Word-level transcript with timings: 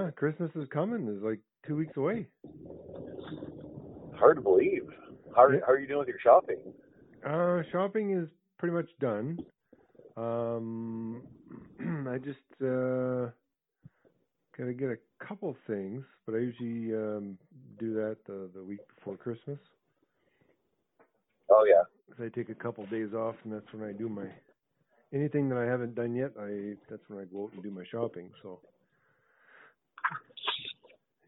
Yeah, 0.00 0.10
Christmas 0.12 0.50
is 0.54 0.66
coming. 0.72 1.08
It's 1.08 1.22
like 1.22 1.40
two 1.66 1.76
weeks 1.76 1.96
away. 1.96 2.26
Hard 4.14 4.36
to 4.36 4.42
believe. 4.42 4.88
How 5.34 5.42
are, 5.42 5.60
how 5.66 5.72
are 5.72 5.78
you 5.78 5.86
doing 5.86 6.00
with 6.00 6.08
your 6.08 6.20
shopping? 6.22 6.58
Uh, 7.26 7.62
shopping 7.70 8.12
is 8.12 8.28
pretty 8.58 8.74
much 8.74 8.88
done. 9.00 9.38
Um, 10.16 11.22
I 12.08 12.18
just 12.18 12.38
uh, 12.62 13.30
gotta 14.56 14.72
get 14.74 14.88
a 14.88 14.98
couple 15.24 15.54
things, 15.66 16.04
but 16.26 16.34
I 16.34 16.38
usually 16.38 16.94
um, 16.94 17.38
do 17.78 17.94
that 17.94 18.16
the, 18.26 18.48
the 18.54 18.62
week 18.62 18.80
before 18.96 19.16
Christmas. 19.16 19.58
Oh 21.50 21.66
yeah. 21.68 22.24
I 22.24 22.28
take 22.28 22.48
a 22.48 22.54
couple 22.54 22.86
days 22.86 23.12
off, 23.12 23.34
and 23.44 23.52
that's 23.52 23.72
when 23.72 23.88
I 23.88 23.92
do 23.92 24.08
my 24.08 24.26
anything 25.12 25.48
that 25.48 25.58
I 25.58 25.64
haven't 25.64 25.94
done 25.94 26.14
yet. 26.14 26.32
I 26.38 26.74
that's 26.88 27.02
when 27.08 27.20
I 27.20 27.24
go 27.24 27.44
out 27.44 27.52
and 27.52 27.62
do 27.62 27.70
my 27.70 27.84
shopping. 27.90 28.30
So, 28.42 28.60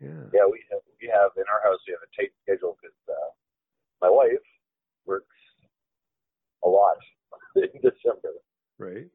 yeah. 0.01 0.27
Yeah, 0.35 0.47
we 0.51 0.59
have, 0.71 0.83
we 1.01 1.07
have 1.09 1.31
in 1.37 1.45
our 1.47 1.63
house 1.63 1.79
we 1.87 1.95
have 1.95 2.03
a 2.03 2.11
tight 2.17 2.33
schedule 2.43 2.77
because 2.81 2.97
uh, 3.09 3.31
my 4.01 4.11
wife 4.11 4.43
works 5.07 5.37
a 6.65 6.69
lot 6.69 6.97
in 7.57 7.71
December. 7.81 8.35
Right. 8.79 9.07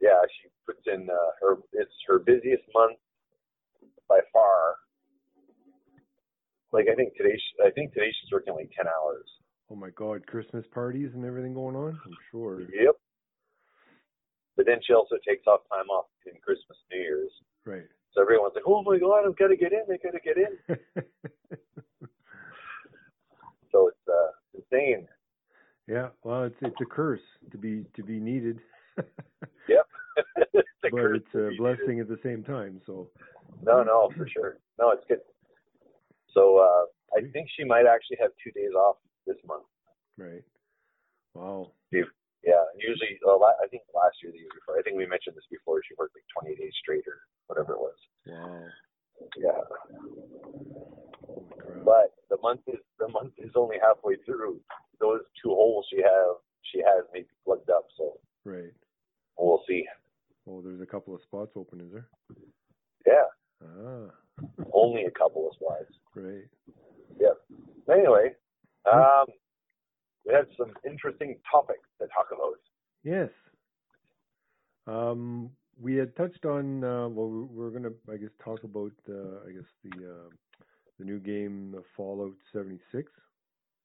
Yeah, 0.00 0.20
she 0.28 0.48
puts 0.66 0.84
in 0.86 1.08
uh, 1.10 1.30
her 1.40 1.56
it's 1.72 1.92
her 2.06 2.18
busiest 2.18 2.62
month 2.74 2.98
by 4.08 4.20
far. 4.32 4.76
Like 6.72 6.86
I 6.92 6.94
think 6.94 7.16
today, 7.16 7.34
she, 7.34 7.64
I 7.64 7.70
think 7.70 7.94
today 7.94 8.12
she's 8.20 8.30
working 8.30 8.54
like 8.54 8.70
ten 8.76 8.86
hours. 8.86 9.26
Oh 9.70 9.76
my 9.76 9.90
God, 9.90 10.26
Christmas 10.26 10.64
parties 10.72 11.10
and 11.14 11.24
everything 11.24 11.54
going 11.54 11.76
on. 11.76 11.98
I'm 12.04 12.16
sure. 12.30 12.60
Yep. 12.60 12.96
But 14.56 14.66
then 14.66 14.78
she 14.86 14.92
also 14.92 15.16
takes 15.26 15.46
off 15.46 15.60
time 15.70 15.88
off 15.88 16.06
in 16.26 16.32
Christmas 16.42 16.78
New 16.90 16.98
Year's. 16.98 17.30
Right. 17.64 17.88
So 18.14 18.22
everyone's 18.22 18.54
like, 18.54 18.64
"Oh 18.66 18.82
my 18.82 18.98
God, 18.98 19.26
I've 19.26 19.36
got 19.36 19.48
to 19.48 19.56
get 19.56 19.72
in! 19.72 19.82
I 19.92 19.96
got 20.02 20.12
to 20.12 20.20
get 20.20 20.36
in!" 20.36 21.04
So 23.70 23.88
it's 23.88 24.08
uh, 24.08 24.32
insane. 24.54 25.06
yeah. 25.86 26.08
Well, 26.24 26.44
it's 26.44 26.56
it's 26.62 26.80
a 26.80 26.86
curse 26.86 27.20
to 27.50 27.58
be 27.58 27.84
to 27.96 28.02
be 28.02 28.18
needed, 28.18 28.60
Yep. 29.68 29.86
but 30.54 30.64
it's 30.82 31.34
a 31.34 31.48
it's 31.48 31.54
a 31.54 31.56
blessing 31.58 32.00
at 32.00 32.08
the 32.08 32.18
same 32.22 32.42
time. 32.42 32.80
So. 32.86 33.08
No, 33.62 33.82
no, 33.82 34.10
for 34.16 34.28
sure. 34.28 34.58
No, 34.78 34.90
it's 34.92 35.04
good. 35.08 35.20
So 36.32 36.58
uh, 36.58 37.18
I 37.18 37.30
think 37.32 37.48
she 37.56 37.64
might 37.64 37.86
actually 37.86 38.18
have 38.20 38.30
two 38.42 38.50
days 38.52 38.72
off 38.74 38.96
this 39.26 39.36
month. 39.46 39.64
Right. 40.16 40.44
Wow. 41.34 41.72
Yeah, 42.44 42.62
usually 42.78 43.18
uh, 43.26 43.34
I 43.36 43.66
think 43.70 43.82
last 43.94 44.16
year, 44.22 44.30
the 44.32 44.38
year 44.38 44.48
before. 44.54 44.78
I 44.78 44.82
think 44.82 44.96
we 44.96 45.06
mentioned 45.06 45.34
this 45.36 45.48
before. 45.50 45.82
She 45.82 45.94
worked 45.98 46.14
like 46.14 46.24
20 46.44 46.54
days 46.56 46.72
straight 46.80 47.04
or 47.06 47.18
whatever 47.50 47.74
it 47.74 47.80
was. 47.82 47.98
Wow. 48.26 48.62
Yeah, 49.36 49.58
crap. 51.58 51.84
but 51.84 52.14
the 52.30 52.38
month 52.42 52.60
is 52.68 52.78
the 52.98 53.08
month 53.08 53.32
is 53.38 53.50
only 53.56 53.76
halfway 53.82 54.14
through. 54.24 54.60
Those 55.00 55.20
two 55.42 55.50
holes 55.50 55.86
she 55.90 55.98
have 56.02 56.36
she 56.70 56.78
has 56.78 57.04
maybe 57.12 57.26
plugged 57.44 57.70
up. 57.70 57.86
So 57.96 58.20
Right. 58.44 58.72
we'll 59.36 59.64
see. 59.66 59.84
Oh, 60.48 60.62
there's 60.62 60.80
a 60.80 60.86
couple 60.86 61.14
of 61.14 61.22
spots 61.22 61.52
open, 61.56 61.80
is 61.80 61.92
there? 61.92 62.08
Yeah, 63.06 63.26
Ah. 63.66 64.14
only 64.72 65.04
a 65.04 65.10
couple 65.10 65.48
of 65.48 65.54
spots. 65.56 65.92
Right. 66.14 66.46
Yeah. 67.18 67.34
Anyway, 67.92 68.34
um, 68.90 69.26
we 70.24 70.32
had 70.32 70.46
some 70.56 70.72
interesting 70.86 71.40
topics 71.50 71.80
to 71.82 71.87
talk 72.18 72.28
about. 72.32 72.58
Yes. 73.04 73.30
Um, 74.86 75.50
we 75.80 75.94
had 75.96 76.16
touched 76.16 76.44
on. 76.44 76.82
Uh, 76.82 77.08
well, 77.08 77.28
we- 77.28 77.44
we're 77.44 77.70
gonna, 77.70 77.92
I 78.12 78.16
guess, 78.16 78.30
talk 78.42 78.64
about. 78.64 78.92
Uh, 79.08 79.46
I 79.46 79.52
guess 79.52 79.68
the 79.84 80.10
uh, 80.10 80.28
the 80.98 81.04
new 81.04 81.20
game, 81.20 81.70
the 81.72 81.82
Fallout 81.96 82.34
76. 82.52 83.10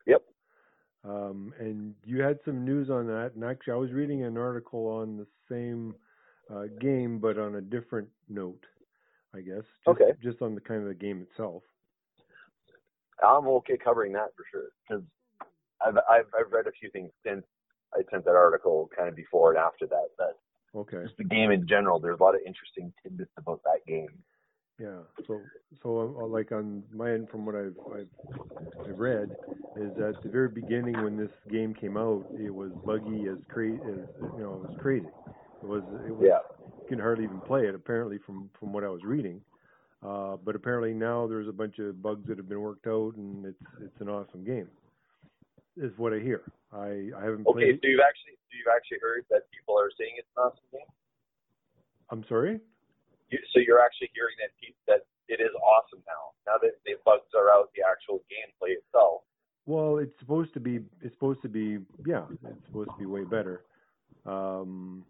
Yep. 0.07 0.23
Um, 1.03 1.53
and 1.59 1.93
you 2.05 2.21
had 2.21 2.39
some 2.45 2.65
news 2.65 2.89
on 2.89 3.05
that. 3.07 3.33
And 3.35 3.43
actually, 3.43 3.73
I 3.73 3.77
was 3.77 3.91
reading 3.91 4.23
an 4.23 4.37
article 4.37 4.87
on 4.87 5.17
the 5.17 5.27
same 5.49 5.93
uh, 6.51 6.63
game, 6.79 7.19
but 7.19 7.37
on 7.37 7.55
a 7.55 7.61
different 7.61 8.07
note. 8.29 8.63
I 9.35 9.41
guess. 9.41 9.57
Just, 9.63 9.87
Okay. 9.87 10.11
Just 10.23 10.41
on 10.41 10.55
the 10.55 10.61
kind 10.61 10.81
of 10.81 10.87
the 10.87 10.93
game 10.93 11.21
itself. 11.29 11.63
I'm 13.23 13.47
okay 13.47 13.77
covering 13.77 14.13
that 14.13 14.29
for 14.35 14.43
sure 14.51 14.69
because 14.87 15.03
I've, 15.85 15.97
I've 16.09 16.25
I've 16.37 16.51
read 16.51 16.67
a 16.67 16.71
few 16.71 16.89
things 16.91 17.11
since 17.25 17.43
I 17.95 18.01
sent 18.11 18.25
that 18.25 18.35
article, 18.35 18.89
kind 18.95 19.09
of 19.09 19.15
before 19.15 19.51
and 19.51 19.59
after 19.59 19.87
that. 19.87 20.09
That 20.17 20.33
Okay. 20.75 21.03
just 21.03 21.17
the 21.17 21.23
game 21.23 21.51
in 21.51 21.67
general, 21.67 21.99
there's 21.99 22.19
a 22.19 22.23
lot 22.23 22.35
of 22.35 22.41
interesting 22.45 22.93
tidbits 23.03 23.31
about 23.37 23.61
that 23.63 23.85
game. 23.87 24.23
Yeah. 24.79 25.01
So, 25.27 25.49
so 25.81 26.15
uh, 26.21 26.27
like 26.27 26.51
on 26.51 26.83
my 26.93 27.11
end, 27.11 27.29
from 27.29 27.45
what 27.45 27.55
I've, 27.55 27.75
I've 27.93 28.07
I've 28.87 28.97
read, 28.99 29.35
is 29.75 29.97
at 29.99 30.21
the 30.21 30.29
very 30.29 30.49
beginning 30.49 31.01
when 31.01 31.17
this 31.17 31.31
game 31.49 31.73
came 31.73 31.97
out, 31.97 32.25
it 32.37 32.49
was 32.53 32.71
buggy 32.85 33.27
as 33.27 33.39
crazy 33.49 33.81
as 33.87 34.07
you 34.35 34.41
know, 34.41 34.55
it 34.55 34.61
was 34.61 34.71
crazy. 34.77 35.11
It 35.61 35.65
was 35.65 35.83
it 36.05 36.11
was 36.11 36.27
Yeah, 36.27 36.39
you 36.65 36.73
can 36.87 36.99
hardly 36.99 37.23
even 37.23 37.41
play 37.41 37.67
it 37.67 37.75
apparently 37.75 38.17
from 38.25 38.49
from 38.59 38.73
what 38.73 38.83
I 38.83 38.89
was 38.89 39.03
reading. 39.03 39.41
Uh, 40.05 40.35
but 40.43 40.55
apparently 40.55 40.93
now 40.93 41.27
there's 41.27 41.47
a 41.47 41.53
bunch 41.53 41.79
of 41.79 42.01
bugs 42.01 42.27
that 42.27 42.37
have 42.37 42.49
been 42.49 42.59
worked 42.61 42.87
out, 42.87 43.15
and 43.15 43.45
it's 43.45 43.65
it's 43.81 44.01
an 44.01 44.09
awesome 44.09 44.43
game. 44.43 44.67
Is 45.75 45.91
what 45.97 46.13
I 46.13 46.19
hear. 46.19 46.43
I 46.71 47.09
I 47.17 47.21
haven't 47.25 47.47
Okay, 47.47 47.73
played. 47.73 47.79
so 47.81 47.87
you've 47.89 48.05
actually 48.05 48.37
so 48.45 48.51
you've 48.53 48.69
actually 48.69 48.99
heard 49.01 49.25
that 49.31 49.49
people 49.49 49.73
are 49.77 49.89
saying 49.97 50.13
it's 50.17 50.27
an 50.37 50.43
awesome 50.45 50.69
game. 50.71 50.91
I'm 52.11 52.23
sorry. 52.29 52.59
You, 53.29 53.39
so 53.53 53.59
you're 53.59 53.81
actually 53.81 54.11
hearing 54.13 54.37
that 54.37 54.53
that 54.85 55.01
it 55.27 55.41
is 55.41 55.49
awesome 55.65 56.03
now. 56.05 56.37
Now 56.45 56.57
that 56.61 56.77
the 56.85 56.93
bugs 57.03 57.33
are 57.35 57.49
out, 57.49 57.69
the 57.75 57.81
actual 57.81 58.21
gameplay 58.29 58.77
itself. 58.77 59.21
Well, 59.65 59.97
it's 59.97 60.13
supposed 60.19 60.53
to 60.53 60.59
be. 60.59 60.79
It's 61.01 61.15
supposed 61.15 61.41
to 61.41 61.49
be. 61.49 61.79
Yeah, 62.05 62.25
it's 62.43 62.65
supposed 62.67 62.91
to 62.91 62.97
be 62.99 63.05
way 63.05 63.23
better. 63.23 63.61
Um, 64.25 65.05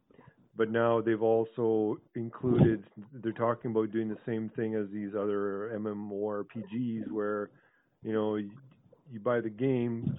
but 0.55 0.69
now 0.69 1.01
they've 1.01 1.21
also 1.21 1.97
included. 2.15 2.85
They're 3.21 3.31
talking 3.33 3.71
about 3.71 3.91
doing 3.91 4.07
the 4.07 4.17
same 4.25 4.49
thing 4.55 4.75
as 4.75 4.87
these 4.93 5.11
other 5.13 5.71
MMORPGs, 5.75 7.11
where 7.11 7.49
you 8.03 8.13
know 8.13 8.35
you 8.35 9.19
buy 9.19 9.41
the 9.41 9.49
game, 9.49 10.15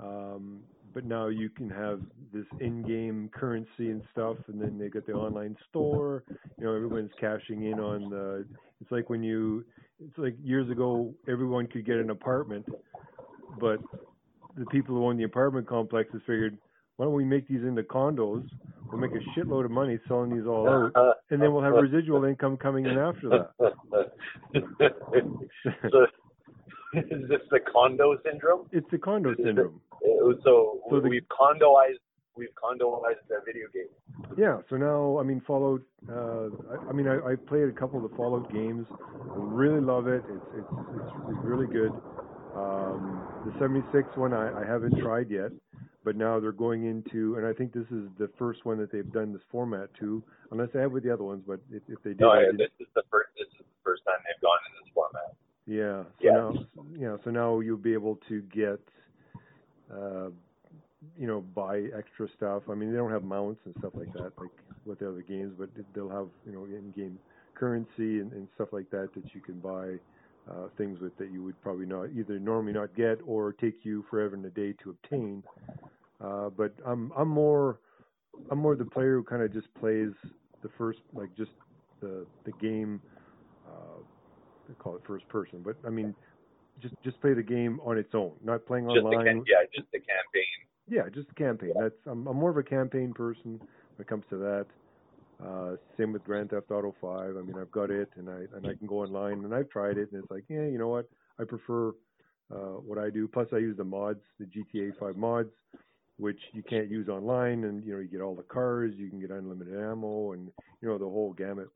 um, 0.00 0.60
but 0.92 1.04
now 1.04 1.28
you 1.28 1.48
can 1.48 1.70
have 1.70 2.00
this 2.32 2.46
in-game 2.60 3.30
currency 3.32 3.90
and 3.90 4.02
stuff, 4.12 4.36
and 4.48 4.60
then 4.60 4.78
they 4.78 4.88
got 4.88 5.06
the 5.06 5.12
online 5.12 5.56
store. 5.68 6.24
You 6.58 6.64
know, 6.64 6.74
everyone's 6.74 7.12
cashing 7.20 7.64
in 7.64 7.78
on 7.80 8.10
the. 8.10 8.44
It's 8.80 8.90
like 8.90 9.08
when 9.08 9.22
you. 9.22 9.64
It's 10.02 10.16
like 10.16 10.34
years 10.42 10.70
ago, 10.70 11.12
everyone 11.28 11.66
could 11.66 11.84
get 11.84 11.96
an 11.96 12.08
apartment 12.08 12.66
but 13.58 13.80
the 14.56 14.66
people 14.66 14.94
who 14.96 15.06
own 15.06 15.16
the 15.16 15.24
apartment 15.24 15.66
complexes 15.66 16.20
figured, 16.26 16.58
why 16.96 17.06
don't 17.06 17.14
we 17.14 17.24
make 17.24 17.48
these 17.48 17.62
into 17.62 17.82
condos? 17.82 18.46
We'll 18.90 19.00
make 19.00 19.12
a 19.12 19.38
shitload 19.38 19.64
of 19.64 19.70
money 19.70 19.98
selling 20.06 20.34
these 20.36 20.46
all 20.46 20.68
out, 20.68 21.16
and 21.30 21.40
then 21.40 21.52
we'll 21.52 21.62
have 21.62 21.74
residual 21.74 22.24
income 22.24 22.56
coming 22.56 22.86
in 22.86 22.98
after 22.98 23.28
that. 23.28 23.50
so, 25.90 26.06
is 26.94 27.28
this 27.28 27.40
the 27.50 27.60
condo 27.72 28.16
syndrome? 28.24 28.66
It's 28.72 28.86
the 28.90 28.98
condo 28.98 29.34
syndrome. 29.36 29.80
So, 30.44 30.80
So 30.90 31.00
the- 31.00 31.08
we've 31.08 31.26
condoized 31.28 31.98
we've 32.36 32.54
condoized 32.54 33.26
the 33.28 33.40
video 33.44 33.66
game. 33.74 33.88
Yeah, 34.36 34.60
so 34.70 34.76
now, 34.76 35.18
I 35.18 35.24
mean, 35.24 35.40
Fallout, 35.46 35.82
uh, 36.08 36.46
I, 36.72 36.90
I 36.90 36.92
mean, 36.92 37.06
I, 37.08 37.32
I 37.32 37.34
played 37.36 37.64
a 37.68 37.72
couple 37.72 38.02
of 38.02 38.08
the 38.10 38.16
Fallout 38.16 38.48
games. 38.50 38.86
I 38.90 39.36
really 39.36 39.80
love 39.80 40.06
it. 40.06 40.22
It's, 40.28 40.44
it's, 40.56 40.66
it's, 40.94 41.10
it's 41.28 41.44
really 41.44 41.66
good. 41.66 41.90
Um, 42.56 43.26
the 43.44 43.52
76 43.58 44.16
one 44.16 44.32
I, 44.32 44.62
I 44.62 44.64
haven't 44.64 44.96
tried 45.02 45.30
yet, 45.30 45.50
but 46.04 46.16
now 46.16 46.40
they're 46.40 46.52
going 46.52 46.86
into, 46.86 47.36
and 47.36 47.46
I 47.46 47.52
think 47.52 47.72
this 47.72 47.86
is 47.90 48.08
the 48.18 48.30
first 48.38 48.64
one 48.64 48.78
that 48.78 48.90
they've 48.92 49.12
done 49.12 49.32
this 49.32 49.42
format 49.50 49.90
to, 50.00 50.22
unless 50.52 50.68
they 50.72 50.80
have 50.80 50.92
with 50.92 51.02
the 51.02 51.12
other 51.12 51.24
ones, 51.24 51.42
but 51.46 51.60
if, 51.70 51.82
if 51.88 52.02
they 52.02 52.10
did, 52.10 52.20
No, 52.20 52.30
I, 52.30 52.44
this 52.56 52.70
is 52.78 52.86
the 52.94 53.02
first 53.10 53.30
this 53.36 53.48
is 53.48 53.58
the 53.58 53.64
first 53.84 54.02
time 54.04 54.16
they've 54.24 54.40
gone 54.40 54.58
in 54.68 54.84
this 54.84 54.92
format. 54.94 55.34
Yeah. 55.66 56.04
So 56.20 56.24
Yeah. 56.24 56.32
now, 56.32 56.54
yeah. 56.98 57.16
So 57.24 57.30
now 57.30 57.60
you'll 57.60 57.76
be 57.76 57.92
able 57.92 58.16
to 58.28 58.40
get, 58.42 58.80
you 61.18 61.26
know, 61.26 61.40
buy 61.54 61.84
extra 61.96 62.28
stuff. 62.36 62.62
I 62.70 62.74
mean, 62.74 62.90
they 62.90 62.96
don't 62.96 63.10
have 63.10 63.24
mounts 63.24 63.60
and 63.64 63.74
stuff 63.78 63.92
like 63.94 64.12
that, 64.12 64.32
like 64.38 64.50
with 64.84 64.98
the 64.98 65.08
other 65.08 65.22
games, 65.22 65.54
but 65.58 65.68
they'll 65.94 66.08
have, 66.08 66.28
you 66.46 66.52
know, 66.52 66.64
in-game 66.64 67.18
currency 67.54 68.20
and, 68.20 68.32
and 68.32 68.48
stuff 68.54 68.68
like 68.72 68.90
that 68.90 69.10
that 69.14 69.34
you 69.34 69.40
can 69.40 69.58
buy 69.60 69.94
uh, 70.50 70.68
things 70.78 71.00
with 71.00 71.16
that 71.18 71.30
you 71.30 71.42
would 71.42 71.60
probably 71.62 71.86
not 71.86 72.08
either 72.16 72.38
normally 72.38 72.72
not 72.72 72.94
get 72.96 73.18
or 73.26 73.52
take 73.52 73.84
you 73.84 74.04
forever 74.10 74.34
and 74.34 74.44
a 74.46 74.50
day 74.50 74.72
to 74.82 74.90
obtain. 74.90 75.42
Uh, 76.22 76.50
but 76.50 76.72
I'm 76.86 77.12
I'm 77.16 77.28
more 77.28 77.78
I'm 78.50 78.58
more 78.58 78.76
the 78.76 78.84
player 78.84 79.16
who 79.16 79.22
kind 79.22 79.42
of 79.42 79.52
just 79.52 79.72
plays 79.74 80.10
the 80.62 80.70
first 80.76 81.00
like 81.14 81.34
just 81.36 81.52
the 82.00 82.26
the 82.44 82.52
game. 82.52 83.00
Uh, 83.66 84.02
they 84.68 84.74
call 84.74 84.96
it 84.96 85.02
first 85.06 85.28
person, 85.28 85.62
but 85.62 85.76
I 85.86 85.90
mean, 85.90 86.14
just 86.80 86.94
just 87.02 87.20
play 87.20 87.34
the 87.34 87.42
game 87.42 87.80
on 87.84 87.98
its 87.98 88.14
own, 88.14 88.32
not 88.42 88.66
playing 88.66 88.86
Just 88.86 89.04
online. 89.04 89.44
yeah, 89.46 89.64
just 89.74 89.90
the 89.92 89.98
campaign. 89.98 90.44
Yeah, 90.88 91.08
just 91.14 91.30
a 91.30 91.34
campaign. 91.34 91.72
That's 91.78 91.94
I'm, 92.06 92.26
I'm 92.26 92.36
more 92.36 92.50
of 92.50 92.56
a 92.56 92.62
campaign 92.62 93.12
person 93.12 93.58
when 93.58 94.00
it 94.00 94.06
comes 94.06 94.24
to 94.30 94.36
that. 94.36 94.66
Uh, 95.44 95.76
same 95.96 96.12
with 96.12 96.22
Grand 96.24 96.50
Theft 96.50 96.70
Auto 96.70 96.94
5. 97.00 97.36
I 97.36 97.40
mean, 97.40 97.56
I've 97.58 97.70
got 97.70 97.90
it, 97.90 98.10
and 98.16 98.28
I 98.28 98.44
and 98.56 98.66
I 98.66 98.74
can 98.74 98.86
go 98.86 99.00
online, 99.00 99.44
and 99.44 99.54
I've 99.54 99.70
tried 99.70 99.96
it, 99.96 100.10
and 100.12 100.22
it's 100.22 100.30
like, 100.30 100.44
yeah, 100.48 100.66
you 100.66 100.78
know 100.78 100.88
what? 100.88 101.08
I 101.38 101.44
prefer 101.44 101.90
uh, 102.52 102.78
what 102.84 102.98
I 102.98 103.08
do. 103.08 103.26
Plus, 103.26 103.48
I 103.52 103.58
use 103.58 103.76
the 103.76 103.84
mods, 103.84 104.20
the 104.38 104.46
GTA 104.46 104.98
5 104.98 105.16
mods, 105.16 105.50
which 106.18 106.40
you 106.52 106.62
can't 106.62 106.90
use 106.90 107.08
online, 107.08 107.64
and 107.64 107.84
you 107.84 107.94
know, 107.94 108.00
you 108.00 108.08
get 108.08 108.20
all 108.20 108.34
the 108.34 108.42
cars, 108.42 108.92
you 108.96 109.08
can 109.08 109.20
get 109.20 109.30
unlimited 109.30 109.74
ammo, 109.74 110.32
and 110.32 110.50
you 110.82 110.88
know, 110.88 110.98
the 110.98 111.04
whole 111.04 111.32
gamut 111.32 111.70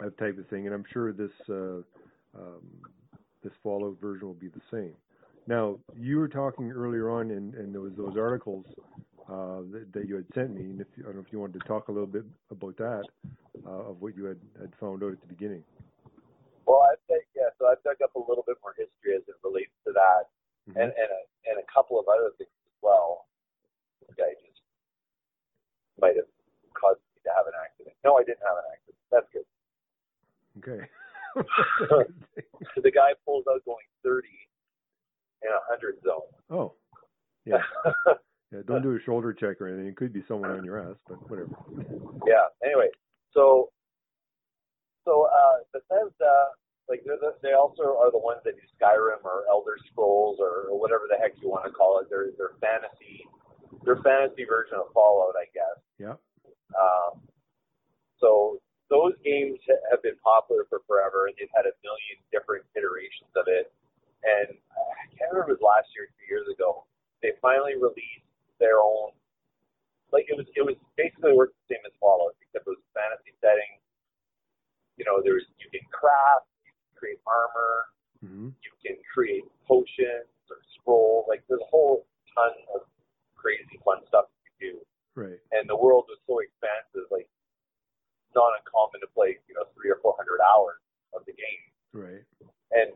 of 0.00 0.16
type 0.18 0.38
of 0.38 0.46
thing. 0.48 0.66
And 0.66 0.74
I'm 0.74 0.84
sure 0.92 1.12
this 1.12 1.30
uh, 1.48 1.82
um, 2.38 2.62
this 3.48 3.56
Fallout 3.62 3.96
version 4.00 4.26
will 4.26 4.34
be 4.34 4.48
the 4.48 4.60
same. 4.70 4.92
Now, 5.46 5.78
you 5.96 6.18
were 6.18 6.28
talking 6.28 6.70
earlier 6.70 7.08
on 7.10 7.30
and 7.30 7.72
there 7.72 7.80
was 7.80 7.94
those 7.96 8.16
articles 8.16 8.66
uh, 9.28 9.64
that, 9.72 9.88
that 9.92 10.08
you 10.08 10.16
had 10.16 10.26
sent 10.34 10.54
me, 10.54 10.62
and 10.62 10.80
if 10.80 10.86
I 10.98 11.02
don't 11.08 11.16
know 11.16 11.24
if 11.24 11.32
you 11.32 11.40
wanted 11.40 11.60
to 11.60 11.66
talk 11.68 11.88
a 11.88 11.92
little 11.92 12.06
bit 12.06 12.24
about 12.50 12.76
that 12.76 13.04
uh, 13.66 13.90
of 13.92 14.00
what 14.00 14.16
you 14.16 14.24
had, 14.24 14.40
had 14.60 14.72
found 14.80 15.02
out 15.02 15.12
at 15.12 15.20
the 15.20 15.28
beginning. 15.28 15.64
Well, 16.66 16.84
I've 16.84 17.00
dug, 17.08 17.24
yeah, 17.36 17.48
so 17.58 17.68
I've 17.68 17.82
dug 17.82 17.96
up 18.04 18.14
a 18.14 18.20
little 18.20 18.44
bit 18.46 18.56
more 18.62 18.72
history 18.76 19.16
as 19.16 19.24
it 19.28 19.36
relates 19.42 19.72
to 19.86 19.92
that, 19.92 20.28
Mm-hmm. 20.68 20.84
and 20.84 20.92
and 20.92 21.08
a, 21.08 21.22
and 21.48 21.56
a 21.56 21.66
couple 21.72 21.96
of 21.96 22.04
other 22.12 22.28
things 22.36 22.52
as 22.52 22.76
well. 22.84 23.24
This 24.04 24.12
guy 24.20 24.36
just 24.36 24.60
might 25.96 26.12
have 26.12 26.28
caused 26.76 27.00
me 27.16 27.24
to 27.24 27.32
have 27.32 27.48
an 27.48 27.56
accident. 27.56 27.96
No, 28.04 28.20
I 28.20 28.22
didn't 28.22 28.44
have 28.44 28.60
an 28.60 28.68
accident. 28.68 29.00
That's 29.08 29.28
good. 29.32 29.48
Okay. 30.60 30.84
So 32.74 32.80
the 32.82 32.90
guy 32.90 33.14
pulls 33.24 33.44
out 33.50 33.64
going 33.64 33.84
30 34.04 34.28
in 35.42 35.50
a 35.50 35.60
100 35.68 35.96
zone. 36.02 36.28
oh, 36.50 36.74
yeah. 37.44 37.62
Yeah, 38.50 38.60
don't 38.66 38.80
do 38.80 38.96
a 38.96 39.00
shoulder 39.04 39.34
check 39.34 39.60
or 39.60 39.68
anything. 39.68 39.88
It 39.88 39.96
could 39.96 40.10
be 40.10 40.24
someone 40.26 40.50
on 40.50 40.64
your 40.64 40.80
ass, 40.80 40.96
but 41.06 41.20
whatever. 41.28 41.50
yeah. 42.26 42.48
Anyway, 42.64 42.88
so 43.30 43.68
so 45.04 45.28
uh, 45.28 45.58
Bethesda, 45.74 46.46
like 46.88 47.02
they're 47.04 47.18
the, 47.20 47.34
they 47.42 47.52
also 47.52 47.82
are 48.00 48.10
the 48.10 48.16
ones 48.18 48.40
that 48.46 48.54
do 48.56 48.62
Skyrim 48.80 49.20
or 49.22 49.44
Elder 49.50 49.76
Scrolls 49.92 50.38
or, 50.40 50.72
or 50.72 50.80
whatever 50.80 51.02
the 51.10 51.18
heck 51.20 51.32
you 51.42 51.50
want 51.50 51.66
to 51.66 51.70
call 51.70 52.00
it. 52.00 52.06
They're 52.08 52.30
they're 52.38 52.56
fantasy, 52.58 53.28
their 53.84 53.96
fantasy 54.00 54.46
version 54.48 54.78
of 54.80 54.94
Fallout, 54.94 55.34
I 55.36 55.44
guess. 55.52 55.76
Yeah. 55.98 56.14
Um, 56.72 57.20
so 58.18 58.60
those 58.88 59.12
games 59.24 59.60
have 59.90 60.00
been 60.02 60.16
popular 60.24 60.64
for 60.68 60.80
forever, 60.88 61.28
and 61.28 61.36
they've 61.36 61.52
had 61.52 61.68
a 61.68 61.74
million 61.84 62.16
different 62.32 62.64
iterations 62.72 63.28
of 63.36 63.44
it. 63.48 63.68
And 64.24 64.56
I 64.56 65.04
can't 65.14 65.30
remember 65.32 65.52
if 65.54 65.60
it 65.60 65.62
was 65.62 65.64
last 65.64 65.92
year, 65.94 66.08
or 66.08 66.12
two 66.16 66.26
years 66.28 66.48
ago. 66.48 66.84
They 67.22 67.36
finally 67.42 67.74
released 67.76 68.24
their 68.62 68.80
own. 68.80 69.12
Like 70.10 70.24
it 70.30 70.36
was, 70.38 70.48
it 70.56 70.64
was 70.64 70.78
basically 70.96 71.36
worked 71.36 71.52
the 71.68 71.76
same 71.76 71.84
as 71.84 71.92
Fallout, 72.00 72.32
except 72.40 72.64
it 72.64 72.72
was 72.72 72.80
a 72.80 72.90
fantasy 72.96 73.36
setting. 73.44 73.76
You 74.96 75.04
know, 75.04 75.20
there's 75.20 75.44
you 75.60 75.68
can 75.68 75.84
craft, 75.92 76.48
you 76.64 76.72
can 76.72 76.92
create 76.96 77.20
armor, 77.28 77.74
hmm 78.24 78.50
you 78.64 78.72
can 78.82 78.96
create 79.12 79.44
potions 79.68 80.32
or 80.50 80.58
scroll. 80.74 81.26
Like 81.28 81.44
there's 81.46 81.60
a 81.62 81.70
whole 81.70 82.08
ton 82.34 82.56
of 82.74 82.88
crazy 83.36 83.78
fun 83.84 84.02
stuff 84.08 84.26
you 84.32 84.42
can 84.48 84.56
do 84.58 84.74
Right. 85.14 85.38
and 85.52 85.68
the 85.68 85.76
world 85.76 86.06
was 86.10 86.18
so 86.26 86.38
expansive, 86.42 87.06
like 87.10 87.28
not 88.34 88.52
uncommon 88.60 89.00
to 89.04 89.08
play, 89.14 89.38
you 89.48 89.54
know, 89.56 89.64
three 89.76 89.88
or 89.92 89.98
four 90.02 90.14
hundred 90.18 90.40
hours 90.42 90.80
of 91.16 91.24
the 91.24 91.32
game. 91.36 91.64
Right. 91.94 92.24
And 92.74 92.92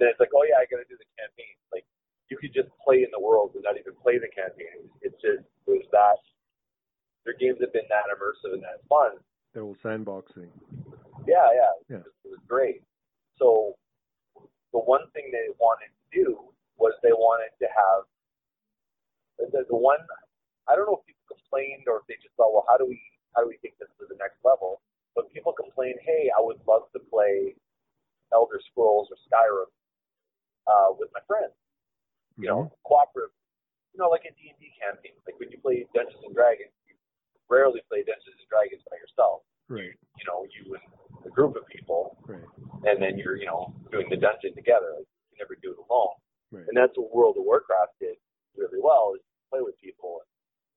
then 0.00 0.08
it's 0.08 0.20
like, 0.20 0.32
oh 0.32 0.44
yeah, 0.48 0.56
I 0.60 0.64
got 0.68 0.80
to 0.80 0.88
do 0.88 0.96
the 0.96 1.08
campaign. 1.20 1.52
Like 1.72 1.84
you 2.32 2.38
could 2.40 2.54
just 2.54 2.72
play 2.80 3.04
in 3.04 3.10
the 3.12 3.20
world 3.20 3.52
and 3.54 3.64
not 3.64 3.76
even 3.76 3.92
play 4.00 4.16
the 4.16 4.30
campaign. 4.32 4.88
It's 5.04 5.16
just 5.20 5.44
it 5.66 5.70
was 5.70 5.88
that. 5.92 6.16
Their 7.28 7.36
games 7.36 7.60
have 7.60 7.72
been 7.76 7.84
that 7.92 8.08
immersive 8.08 8.56
and 8.56 8.64
that 8.64 8.80
fun. 8.88 9.20
That 9.52 9.60
old 9.60 9.76
sandboxing. 9.84 10.48
Yeah, 11.28 11.44
yeah, 11.52 12.00
Yeah. 12.00 12.04
it 12.24 12.30
was 12.32 12.40
great. 12.48 12.80
So 13.36 13.76
the 14.72 14.80
one 14.80 15.04
thing 15.12 15.28
they 15.28 15.52
wanted 15.60 15.92
to 15.92 16.04
do 16.16 16.40
was 16.80 16.96
they 17.04 17.12
wanted 17.12 17.52
to 17.60 17.68
have 17.68 18.00
the, 19.52 19.64
the 19.68 19.76
one. 19.76 20.00
I 20.68 20.76
don't 20.76 20.86
know 20.88 20.96
if 20.96 21.04
people 21.04 21.28
complained 21.28 21.84
or 21.92 22.00
if 22.00 22.06
they 22.08 22.16
just 22.22 22.32
thought, 22.40 22.54
well, 22.56 22.64
how 22.72 22.78
do 22.80 22.86
we 22.88 22.96
how 23.34 23.42
do 23.42 23.48
we 23.48 23.58
take 23.62 23.78
this 23.78 23.88
to 23.98 24.06
the 24.08 24.16
next 24.18 24.38
level? 24.44 24.80
But 25.14 25.30
people 25.34 25.52
complained, 25.52 25.98
hey, 26.06 26.30
I 26.30 26.40
would 26.40 26.58
love 26.66 26.86
to 26.94 27.00
play 27.10 27.54
Elder 28.32 28.60
Scrolls 28.70 29.08
or 29.10 29.18
Skyrim 29.26 29.70
uh, 30.70 30.94
with 30.98 31.10
my 31.14 31.20
friends. 31.26 31.54
You 32.38 32.48
know, 32.48 32.62
Mm-hmm. 32.70 32.86
cooperative. 32.88 33.34
You 33.92 33.98
know, 33.98 34.08
like 34.08 34.22
a 34.24 34.32
D 34.38 34.48
and 34.54 34.58
D 34.62 34.70
campaign. 34.78 35.18
Like 35.26 35.34
when 35.42 35.50
you 35.50 35.58
play 35.58 35.82
Dungeons 35.92 36.22
and 36.22 36.30
Dragons, 36.32 36.70
you 36.86 36.94
rarely 37.50 37.82
play 37.90 38.06
Dungeons 38.06 38.38
and 38.38 38.48
Dragons 38.48 38.80
by 38.86 38.96
yourself. 39.02 39.42
Right. 39.66 39.92
You 40.18 40.24
know, 40.30 40.46
you 40.46 40.78
and 40.78 40.84
a 41.26 41.30
group 41.30 41.58
of 41.58 41.66
people 41.68 42.16
Right. 42.24 42.46
and 42.86 43.02
then 43.02 43.18
you're, 43.18 43.36
you 43.36 43.46
know, 43.50 43.74
doing 43.90 44.06
the 44.08 44.16
dungeon 44.16 44.54
together. 44.54 44.94
Like, 44.94 45.04
you 45.10 45.26
can 45.34 45.38
never 45.42 45.54
do 45.58 45.74
it 45.74 45.80
alone. 45.84 46.14
Right. 46.54 46.64
And 46.70 46.74
that's 46.78 46.94
what 46.96 47.10
World 47.12 47.34
of 47.36 47.44
Warcraft 47.44 47.98
did 48.00 48.16
really 48.56 48.78
well 48.80 49.12
is 49.18 49.22
play 49.50 49.60
with 49.60 49.74
people 49.82 50.22
and, 50.22 50.30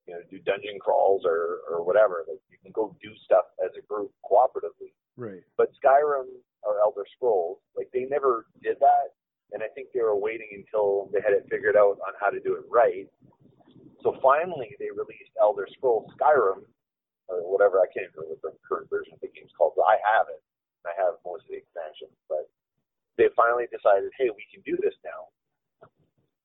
you 0.08 0.14
know, 0.14 0.22
do 0.30 0.40
dungeon 0.40 0.80
crawls 0.80 1.24
or, 1.26 1.64
or 1.70 1.84
whatever. 1.84 2.26
Like 2.28 2.42
you 2.52 2.58
can 2.62 2.72
go 2.72 2.96
do 3.02 3.12
stuff 3.24 3.46
as 3.64 3.72
a 3.78 3.84
group 3.88 4.12
cooperatively. 4.24 4.92
Right. 5.16 5.44
But 5.58 5.72
Skyrim 5.80 6.28
or 6.64 6.80
Elder 6.80 7.06
Scrolls, 7.16 7.60
like 7.78 7.90
they 7.94 8.06
never 8.10 8.48
did 8.62 8.78
that. 8.80 9.16
And 9.54 9.62
I 9.62 9.70
think 9.76 9.90
they 9.94 10.02
were 10.02 10.18
waiting 10.18 10.50
until 10.52 11.10
they 11.14 11.22
had 11.22 11.38
it 11.38 11.46
figured 11.50 11.78
out 11.78 12.02
on 12.02 12.14
how 12.20 12.30
to 12.30 12.42
do 12.42 12.56
it 12.56 12.66
right. 12.68 13.08
So 14.02 14.18
finally 14.20 14.76
they 14.80 14.90
released 14.92 15.32
Elder 15.40 15.68
Scrolls 15.72 16.10
Skyrim 16.18 16.66
or 17.30 17.38
whatever. 17.48 17.80
I 17.80 17.88
can't 17.94 18.12
remember 18.18 18.36
what 18.42 18.42
the 18.42 18.52
current 18.68 18.90
version 18.90 19.14
of 19.14 19.22
the 19.22 19.32
game's 19.32 19.54
called, 19.56 19.74
but 19.78 19.88
I 19.88 20.02
have 20.04 20.28
it. 20.28 20.42
I 20.84 20.92
have 21.00 21.16
most 21.24 21.48
of 21.48 21.56
the 21.56 21.64
expansions, 21.64 22.12
but 22.28 22.52
they 23.16 23.32
finally 23.38 23.72
decided, 23.72 24.12
hey, 24.20 24.28
we 24.36 24.44
can 24.52 24.60
do 24.68 24.76
this 24.84 24.98
now. 25.06 25.32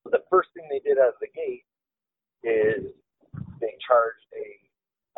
So 0.04 0.14
the 0.14 0.22
first 0.30 0.54
thing 0.54 0.70
they 0.70 0.78
did 0.78 1.00
out 1.00 1.18
of 1.18 1.18
the 1.18 1.32
gate 1.34 1.66
is 2.46 2.94
they 3.60 3.74
charged 3.86 4.26
a, 4.34 4.46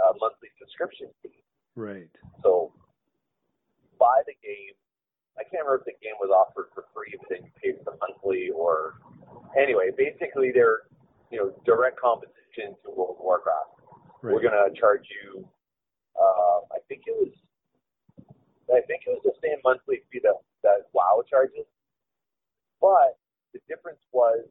uh 0.03 0.15
monthly 0.21 0.49
subscription 0.59 1.09
fee. 1.23 1.45
Right. 1.77 2.11
So 2.43 2.73
buy 3.99 4.25
the 4.27 4.35
game. 4.43 4.75
I 5.39 5.45
can't 5.45 5.65
remember 5.65 5.81
if 5.81 5.87
the 5.89 5.97
game 6.05 6.17
was 6.21 6.33
offered 6.33 6.69
for 6.75 6.85
free, 6.93 7.15
but 7.17 7.29
then 7.29 7.45
you 7.45 7.53
paid 7.57 7.79
for 7.81 7.93
the 7.93 7.97
monthly 8.01 8.51
or 8.51 9.01
anyway. 9.57 9.91
Basically, 9.97 10.51
they're 10.53 10.89
you 11.31 11.39
know 11.39 11.53
direct 11.65 12.01
competition 12.01 12.77
to 12.85 12.91
World 12.91 13.17
of 13.19 13.25
Warcraft. 13.25 13.81
Right. 14.23 14.35
We're 14.35 14.43
gonna 14.43 14.73
charge 14.77 15.07
you. 15.09 15.47
Uh, 16.17 16.67
I 16.77 16.81
think 16.89 17.05
it 17.07 17.17
was. 17.17 17.33
I 18.71 18.81
think 18.87 19.03
it 19.07 19.11
was 19.11 19.25
the 19.25 19.35
same 19.43 19.59
monthly 19.65 20.03
fee 20.13 20.21
that 20.23 20.37
that 20.63 20.89
WoW 20.93 21.23
charges, 21.29 21.67
but 22.81 23.19
the 23.53 23.61
difference 23.67 23.99
was, 24.13 24.45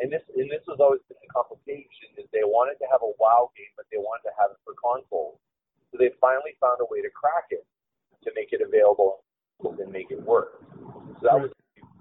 and 0.00 0.08
this 0.10 0.24
and 0.34 0.48
this 0.48 0.64
was 0.66 0.80
always 0.80 1.04
been 1.08 1.20
the 1.20 1.28
complication 1.28 2.16
is 2.16 2.24
they 2.32 2.44
wanted 2.44 2.80
to 2.80 2.88
have 2.88 3.04
a 3.04 3.12
WoW 3.20 3.52
game, 3.56 3.72
but 3.76 3.84
they 3.92 4.00
wanted 4.00 4.24
to 4.28 4.34
have 4.40 4.50
it 4.52 4.60
for 4.64 4.72
consoles. 4.80 5.36
So 5.92 5.98
they 6.00 6.10
finally 6.20 6.56
found 6.60 6.80
a 6.80 6.88
way 6.88 7.04
to 7.04 7.12
crack 7.12 7.52
it 7.52 7.64
to 8.24 8.30
make 8.34 8.52
it 8.52 8.64
available 8.64 9.24
and 9.60 9.92
make 9.92 10.10
it 10.10 10.20
work. 10.24 10.64
So 11.20 11.28
that 11.28 11.36
was 11.36 11.50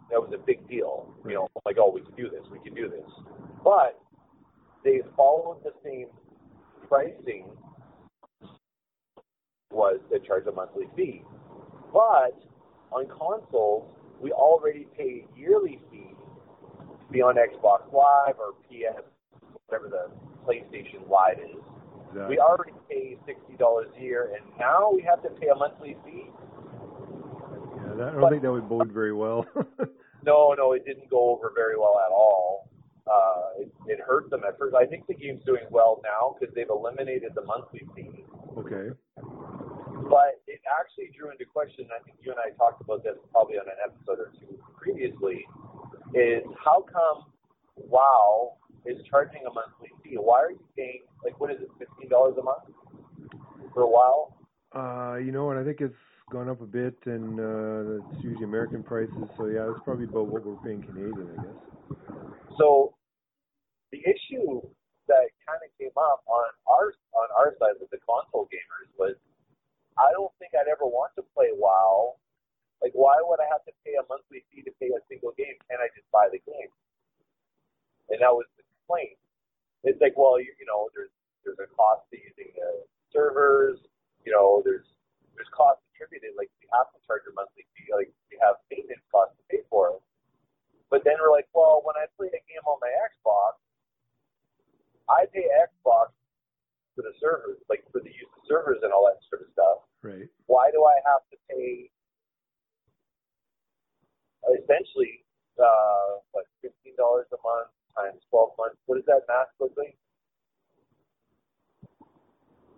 that 0.10 0.20
was 0.20 0.32
a 0.34 0.40
big 0.40 0.64
deal. 0.68 1.12
You 1.28 1.44
know, 1.44 1.48
like 1.66 1.76
oh, 1.80 1.92
we 1.92 2.02
can 2.02 2.16
do 2.16 2.30
this, 2.30 2.48
we 2.52 2.60
can 2.64 2.74
do 2.74 2.88
this. 2.88 3.08
But 3.64 4.00
they 4.84 5.02
followed 5.16 5.60
the 5.64 5.76
same 5.84 6.08
pricing 6.88 7.46
was 9.72 10.00
to 10.12 10.20
charge 10.20 10.48
a 10.48 10.52
monthly 10.52 10.88
fee. 10.96 11.22
But 11.94 12.40
on 12.92 13.08
consoles, 13.08 13.92
we 14.20 14.32
already 14.32 14.88
pay 14.98 15.26
yearly 15.36 15.80
fee 15.92 16.16
be 17.12 17.22
on 17.22 17.36
Xbox 17.36 17.92
Live 17.94 18.36
or 18.40 18.54
PS, 18.70 19.04
whatever 19.68 19.90
the 19.90 20.12
PlayStation 20.46 21.10
Live 21.10 21.40
is. 21.40 21.56
Exactly. 22.10 22.36
We 22.36 22.40
already 22.40 22.74
pay 22.90 23.18
sixty 23.26 23.56
dollars 23.58 23.88
a 23.98 24.02
year, 24.02 24.34
and 24.36 24.44
now 24.60 24.92
we 24.94 25.02
have 25.04 25.22
to 25.24 25.30
pay 25.40 25.48
a 25.48 25.56
monthly 25.56 25.96
fee. 26.04 26.26
Yeah, 27.78 27.96
that, 27.96 28.08
I 28.16 28.20
don't 28.20 28.30
think 28.30 28.42
that 28.42 28.52
would 28.52 28.68
bode 28.70 28.92
very 28.92 29.14
well. 29.14 29.46
No, 30.26 30.54
no, 30.58 30.74
it 30.74 30.86
didn't 30.86 31.10
go 31.10 31.30
over 31.32 31.52
very 31.56 31.78
well 31.78 31.96
at 32.06 32.12
all. 32.12 32.70
Uh, 33.08 33.62
it, 33.64 33.72
it 33.88 34.00
hurt 34.06 34.30
them 34.30 34.42
at 34.48 34.58
first. 34.58 34.76
I 34.76 34.86
think 34.86 35.08
the 35.08 35.14
game's 35.14 35.44
doing 35.46 35.64
well 35.72 36.02
now 36.04 36.36
because 36.38 36.54
they've 36.54 36.70
eliminated 36.70 37.32
the 37.36 37.44
monthly 37.44 37.88
fee. 37.96 38.26
okay. 38.58 38.92
But 40.10 40.42
it 40.48 40.60
actually 40.68 41.12
drew 41.18 41.32
into 41.32 41.46
question. 41.46 41.88
I 41.96 42.04
think 42.04 42.18
you 42.22 42.32
and 42.32 42.40
I 42.40 42.52
talked 42.58 42.82
about 42.82 43.04
this 43.04 43.16
probably 43.32 43.58
on 43.58 43.68
an 43.68 43.80
episode 43.80 44.20
or 44.20 44.32
two 44.40 44.60
previously. 44.76 45.46
Is 46.14 46.44
how 46.64 46.86
come 46.92 47.26
WoW 47.76 48.58
is 48.86 48.98
charging 49.10 49.42
a 49.46 49.54
monthly 49.54 49.90
fee? 50.04 50.18
Why 50.18 50.42
are 50.42 50.52
you 50.52 50.64
paying 50.76 51.02
like 51.24 51.40
what 51.40 51.52
is 51.52 51.58
it, 51.62 51.70
fifteen 51.78 52.10
dollars 52.10 52.36
a 52.40 52.44
month 52.44 52.64
for 53.74 53.86
WoW? 53.88 54.34
Uh, 54.74 55.18
you 55.18 55.32
know, 55.32 55.52
and 55.52 55.60
I 55.60 55.64
think 55.64 55.82
it's 55.82 55.94
gone 56.32 56.50
up 56.50 56.62
a 56.62 56.66
bit, 56.66 56.96
and 57.06 57.40
uh, 57.40 58.02
it's 58.14 58.24
usually 58.24 58.44
American 58.44 58.84
prices. 58.84 59.30
So 59.38 59.46
yeah, 59.46 59.70
it's 59.70 59.82
probably 59.84 60.06
about 60.06 60.28
what 60.28 60.46
we're 60.46 60.62
paying 60.64 60.82
Canadian, 60.82 61.30
I 61.38 61.44
guess. 61.44 61.98
So 62.58 62.94
the 63.92 64.00
issue 64.00 64.62
that 65.08 65.26
kind 65.46 65.62
of 65.66 65.70
came 65.78 65.94
up 65.98 66.22
on 66.30 66.46
our 66.70 66.94
on 67.14 67.28
our 67.38 67.54
side 67.58 67.78
with 67.82 67.90
the 67.90 67.98
console 68.06 68.46
gamers 68.54 68.90
was 68.98 69.16
I 69.98 70.14
don't 70.14 70.32
think 70.40 70.54
I'd 70.54 70.70
ever 70.70 70.86
want 70.86 71.12
to 71.18 71.24
play 71.36 71.50
WoW. 71.54 72.16
Like, 72.80 72.96
why 72.96 73.20
would 73.20 73.44
I 73.44 73.48
have 73.52 73.64
to 73.68 73.74
pay 73.84 74.00
a 74.00 74.04
monthly 74.08 74.44
fee 74.52 74.64
to 74.64 74.72
pay 74.80 74.88
a 74.96 75.02
single 75.12 75.36
game? 75.36 75.60
Can 75.68 75.84
I 75.84 75.92
just 75.92 76.08
buy 76.16 76.32
the 76.32 76.40
game? 76.48 76.72
And 78.08 78.24
that 78.24 78.32
was 78.32 78.48
the 78.56 78.64
complaint. 78.64 79.20
It's 79.84 80.00
like, 80.00 80.16
well, 80.16 80.40
you, 80.40 80.52
you 80.60 80.68
know, 80.68 80.88
there's 80.96 81.12
there's 81.44 81.60
a 81.60 81.68
cost 81.76 82.08
to 82.12 82.18
using 82.20 82.52
the 82.56 82.84
servers. 83.12 83.80
You 84.24 84.32
know, 84.32 84.64
there's 84.64 84.88
there's 85.36 85.52
costs 85.52 85.84
attributed. 85.92 86.36
Like, 86.40 86.52
you 86.64 86.68
have 86.72 86.88
to 86.96 87.00
charge 87.04 87.28
a 87.28 87.34
monthly 87.36 87.68
fee. 87.76 87.92
Like, 87.92 88.12
you 88.32 88.40
have 88.40 88.60
maintenance 88.72 89.04
costs 89.12 89.36
to 89.40 89.44
pay 89.52 89.64
for 89.68 90.00
it. 90.00 90.02
But 90.88 91.04
then 91.06 91.20
we're 91.20 91.32
like, 91.32 91.48
well, 91.54 91.84
when 91.86 91.96
I 92.00 92.10
play 92.18 92.32
a 92.32 92.42
game 92.48 92.66
on 92.66 92.80
my 92.82 92.92
Xbox, 93.08 93.60
I 95.08 95.30
pay 95.30 95.46
Xbox 95.48 96.16
for 97.00 97.08
the 97.08 97.16
servers, 97.24 97.56
like 97.72 97.88
for 97.96 98.04
the 98.04 98.12
use 98.12 98.28
of 98.36 98.44
servers 98.44 98.84
and 98.84 98.92
all 98.92 99.08
that 99.08 99.24
sort 99.32 99.48
of 99.48 99.50
stuff. 99.56 99.88
Right. 100.04 100.28
Why 100.52 100.68
do 100.76 100.84
I 100.84 101.00
have 101.08 101.24
to 101.32 101.38
pay 101.48 101.88
essentially 104.44 105.24
uh, 105.56 106.20
what 106.36 106.44
fifteen 106.62 107.00
dollars 107.00 107.32
a 107.32 107.40
month 107.40 107.72
times 107.96 108.20
twelve 108.30 108.52
months? 108.60 108.78
What 108.86 109.00
is 109.00 109.06
that 109.08 109.24
math 109.32 109.48
quickly? 109.56 109.96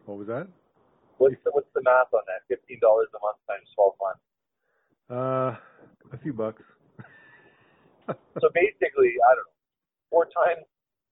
What 0.05 0.17
was 0.21 0.27
that? 0.27 0.45
What's 1.17 1.41
the 1.43 1.51
what's 1.51 1.69
the 1.73 1.81
math 1.81 2.13
on 2.13 2.21
that? 2.29 2.45
Fifteen 2.47 2.77
dollars 2.77 3.09
a 3.17 3.19
month 3.25 3.41
times 3.49 3.65
twelve 3.73 3.97
months. 3.97 4.25
Uh, 5.09 5.57
a 6.13 6.17
few 6.21 6.33
bucks. 6.33 6.63
so 8.07 8.47
basically, 8.53 9.17
I 9.17 9.33
don't 9.33 9.49
know, 9.49 9.59
four 10.09 10.25
times 10.29 10.65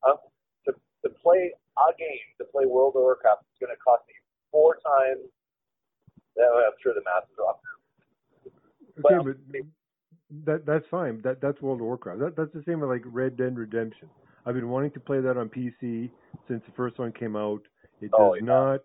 um, 0.05 0.17
to 0.65 0.74
to 1.03 1.10
play 1.22 1.53
a 1.79 1.93
game, 1.98 2.27
to 2.39 2.46
play 2.46 2.65
World 2.65 2.96
of 2.96 3.01
Warcraft, 3.03 3.43
it's 3.48 3.60
going 3.60 3.72
to 3.72 3.79
cost 3.79 4.03
me 4.07 4.15
four 4.51 4.77
times. 4.84 5.29
I'm 6.39 6.77
sure 6.81 6.93
the 6.93 7.03
math 7.03 7.27
is 7.31 7.39
off. 7.39 7.60
Okay, 9.00 9.36
but 9.51 9.63
that 10.46 10.65
that's 10.65 10.86
fine. 10.89 11.22
That 11.24 11.41
that's 11.41 11.62
World 11.62 11.81
of 11.81 11.88
Warcraft. 12.06 12.20
That 12.20 12.36
that's 12.36 12.53
the 12.53 12.63
same 12.70 12.79
with 12.79 12.89
like 12.89 13.03
Red 13.06 13.38
Dead 13.38 13.58
Redemption. 13.58 14.10
I've 14.46 14.56
been 14.56 14.70
wanting 14.70 14.91
to 14.91 15.00
play 15.00 15.20
that 15.22 15.38
on 15.38 15.50
PC 15.50 16.10
since 16.48 16.63
the 16.65 16.72
first 16.75 16.98
one 16.98 17.12
came 17.12 17.36
out. 17.36 17.62
It 18.01 18.12
does 18.12 18.20
Oh, 18.20 18.34
yeah. 18.36 18.41
not. 18.46 18.79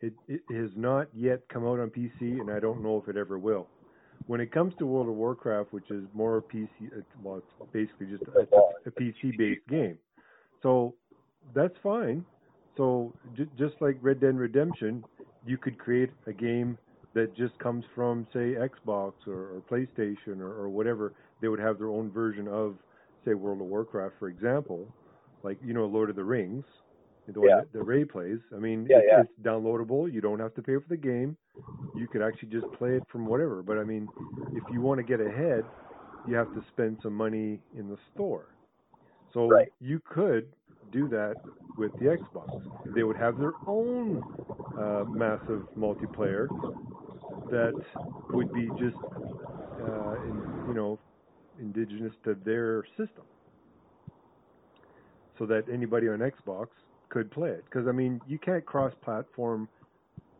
It 0.00 0.12
it 0.28 0.42
has 0.54 0.70
not 0.76 1.08
yet 1.14 1.42
come 1.48 1.64
out 1.66 1.80
on 1.80 1.90
PC, 1.90 2.40
and 2.40 2.50
I 2.50 2.60
don't 2.60 2.82
know 2.82 2.98
if 3.02 3.08
it 3.08 3.16
ever 3.16 3.38
will. 3.38 3.68
When 4.26 4.40
it 4.40 4.50
comes 4.50 4.74
to 4.78 4.86
World 4.86 5.08
of 5.08 5.14
Warcraft, 5.14 5.72
which 5.72 5.90
is 5.90 6.04
more 6.12 6.42
PC, 6.42 6.68
well, 7.22 7.36
it's 7.38 7.70
basically 7.72 8.06
just 8.06 8.22
a, 8.34 8.40
a, 8.40 8.60
a 8.86 8.90
PC-based 8.90 9.66
game. 9.68 9.98
So 10.62 10.94
that's 11.54 11.74
fine. 11.82 12.24
So 12.76 13.12
j- 13.36 13.46
just 13.58 13.74
like 13.80 13.98
Red 14.00 14.20
Dead 14.20 14.36
Redemption, 14.36 15.04
you 15.44 15.56
could 15.58 15.78
create 15.78 16.10
a 16.26 16.32
game 16.32 16.76
that 17.16 17.34
just 17.34 17.58
comes 17.58 17.84
from, 17.94 18.26
say, 18.32 18.54
Xbox 18.54 19.14
or, 19.26 19.56
or 19.56 19.62
PlayStation 19.70 20.40
or, 20.40 20.52
or 20.52 20.68
whatever. 20.68 21.14
They 21.40 21.48
would 21.48 21.60
have 21.60 21.78
their 21.78 21.88
own 21.88 22.10
version 22.12 22.46
of, 22.46 22.76
say, 23.24 23.34
World 23.34 23.60
of 23.62 23.66
Warcraft, 23.68 24.14
for 24.18 24.28
example, 24.28 24.94
like 25.42 25.58
you 25.62 25.74
know, 25.74 25.86
Lord 25.86 26.10
of 26.10 26.16
the 26.16 26.24
Rings, 26.24 26.64
the 27.26 27.32
Yeah. 27.40 27.56
that, 27.60 27.72
that 27.72 27.82
Ray 27.82 28.04
plays. 28.04 28.40
I 28.54 28.58
mean, 28.58 28.86
Yeah, 28.88 28.98
it's, 28.98 29.06
yeah. 29.08 29.22
it's 29.22 29.32
downloadable. 29.42 30.12
You 30.12 30.20
don't 30.20 30.40
have 30.40 30.54
to 30.56 30.62
pay 30.62 30.74
for 30.76 30.88
the 30.88 30.96
game. 30.96 31.36
You 31.94 32.06
could 32.08 32.22
actually 32.22 32.50
just 32.50 32.70
play 32.72 32.96
it 32.96 33.04
from 33.10 33.26
whatever. 33.26 33.62
But 33.62 33.78
I 33.78 33.84
mean, 33.84 34.10
if 34.52 34.70
you 34.70 34.82
want 34.82 34.98
to 34.98 35.04
get 35.04 35.20
ahead, 35.20 35.70
you 36.26 36.34
have 36.36 36.52
to 36.52 36.62
spend 36.68 36.98
some 37.02 37.14
money 37.14 37.60
in 37.76 37.88
the 37.88 37.96
store. 38.14 38.48
So 39.32 39.48
Right. 39.48 39.72
you 39.80 40.00
could 40.04 40.52
do 40.92 41.08
that 41.08 41.38
with 41.76 41.92
the 41.98 42.06
Xbox. 42.06 42.50
They 42.84 43.02
would 43.04 43.16
have 43.16 43.38
their 43.38 43.54
own 43.66 44.24
uh, 44.76 45.04
massive 45.08 45.64
multiplayer 45.76 46.52
that 47.50 47.72
would 48.30 48.52
be 48.52 48.68
just, 48.78 48.96
uh, 48.96 50.14
in, 50.22 50.64
you 50.68 50.74
know, 50.74 50.98
indigenous 51.60 52.12
to 52.24 52.36
their 52.44 52.84
system, 52.96 53.24
so 55.38 55.46
that 55.46 55.64
anybody 55.72 56.08
on 56.08 56.18
Xbox 56.18 56.68
could 57.08 57.30
play 57.30 57.50
it. 57.50 57.64
Because 57.64 57.86
I 57.88 57.92
mean, 57.92 58.20
you 58.26 58.38
can't 58.38 58.64
cross-platform 58.64 59.68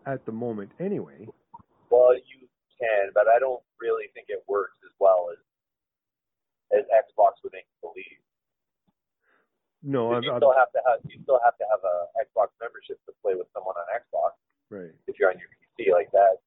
at 0.06 0.24
the 0.26 0.32
moment 0.32 0.70
anyway. 0.80 1.28
Well, 1.90 2.14
you 2.14 2.48
can, 2.78 3.10
but 3.14 3.28
I 3.28 3.38
don't 3.38 3.62
really 3.80 4.06
think 4.14 4.26
it 4.28 4.42
works 4.48 4.76
as 4.84 4.92
well 4.98 5.28
as 5.32 5.38
as 6.74 6.84
Xbox 6.90 7.38
would 7.44 7.52
make 7.52 7.66
believe. 7.80 8.20
No, 9.86 10.12
I'm, 10.12 10.22
you 10.22 10.32
I'm 10.34 10.42
still 10.42 10.56
have 10.56 10.72
to 10.74 10.80
have 10.82 10.98
you 11.06 11.22
still 11.22 11.38
have 11.44 11.54
to 11.58 11.66
have 11.70 11.82
a 11.86 11.96
Xbox 12.18 12.50
membership 12.58 12.98
to 13.06 13.12
play 13.22 13.38
with 13.38 13.46
someone 13.54 13.78
on 13.78 13.86
Xbox 13.94 14.34
right. 14.70 14.90
if 15.06 15.14
you're 15.18 15.30
on 15.30 15.38
your 15.38 15.50
PC 15.62 15.94
like 15.94 16.10
that. 16.10 16.42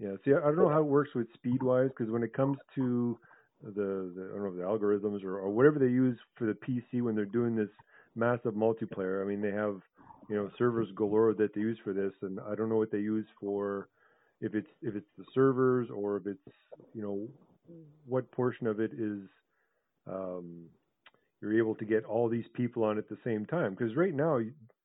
Yeah. 0.00 0.12
See, 0.24 0.32
I 0.32 0.40
don't 0.40 0.56
know 0.56 0.70
how 0.70 0.80
it 0.80 0.86
works 0.86 1.10
with 1.14 1.32
speed 1.34 1.62
wise 1.62 1.90
because 1.90 2.10
when 2.10 2.22
it 2.22 2.32
comes 2.32 2.56
to 2.74 3.18
the, 3.62 4.12
the 4.16 4.30
I 4.32 4.38
don't 4.38 4.44
know 4.44 4.56
the 4.56 4.62
algorithms 4.62 5.22
or, 5.22 5.38
or 5.38 5.50
whatever 5.50 5.78
they 5.78 5.86
use 5.86 6.18
for 6.36 6.46
the 6.46 6.54
PC 6.54 7.02
when 7.02 7.14
they're 7.14 7.26
doing 7.26 7.54
this 7.54 7.68
massive 8.14 8.54
multiplayer. 8.54 9.22
I 9.22 9.28
mean, 9.28 9.42
they 9.42 9.52
have 9.52 9.80
you 10.28 10.36
know 10.36 10.50
servers 10.56 10.88
galore 10.94 11.34
that 11.34 11.54
they 11.54 11.60
use 11.60 11.78
for 11.84 11.92
this, 11.92 12.12
and 12.22 12.40
I 12.40 12.54
don't 12.54 12.70
know 12.70 12.78
what 12.78 12.90
they 12.90 12.98
use 12.98 13.26
for 13.38 13.88
if 14.40 14.54
it's 14.54 14.68
if 14.80 14.96
it's 14.96 15.08
the 15.18 15.24
servers 15.34 15.88
or 15.94 16.16
if 16.16 16.26
it's 16.26 16.56
you 16.94 17.02
know 17.02 17.28
what 18.06 18.30
portion 18.32 18.66
of 18.66 18.80
it 18.80 18.92
is 18.94 19.20
um, 20.10 20.64
you're 21.40 21.58
able 21.58 21.74
to 21.74 21.84
get 21.84 22.04
all 22.04 22.28
these 22.28 22.46
people 22.54 22.84
on 22.84 22.98
at 22.98 23.08
the 23.08 23.18
same 23.24 23.44
time. 23.46 23.74
Because 23.74 23.94
right 23.96 24.14
now 24.14 24.40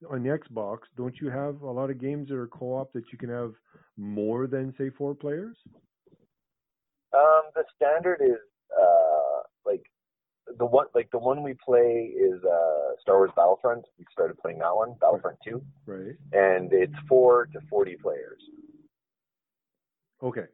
on 0.09 0.23
the 0.23 0.29
Xbox, 0.29 0.79
don't 0.97 1.15
you 1.21 1.29
have 1.29 1.61
a 1.61 1.71
lot 1.71 1.89
of 1.89 1.99
games 1.99 2.29
that 2.29 2.35
are 2.35 2.47
co-op 2.47 2.91
that 2.93 3.03
you 3.11 3.17
can 3.17 3.29
have 3.29 3.53
more 3.97 4.47
than 4.47 4.73
say 4.77 4.89
four 4.89 5.13
players? 5.15 5.57
Um, 7.13 7.43
the 7.55 7.63
standard 7.75 8.19
is 8.21 8.39
uh 8.75 9.41
like 9.65 9.83
the 10.57 10.65
one 10.65 10.87
like 10.93 11.09
the 11.11 11.17
one 11.17 11.43
we 11.43 11.53
play 11.65 12.11
is 12.15 12.43
uh 12.43 12.95
Star 13.01 13.17
Wars 13.17 13.31
Battlefront. 13.35 13.85
We 13.97 14.05
started 14.11 14.37
playing 14.37 14.59
that 14.59 14.75
one, 14.75 14.95
Battlefront 14.99 15.37
Two, 15.43 15.61
Right. 15.85 16.15
and 16.33 16.71
it's 16.73 16.93
four 17.07 17.47
to 17.53 17.59
forty 17.69 17.95
players. 17.95 18.41
Okay. 20.21 20.45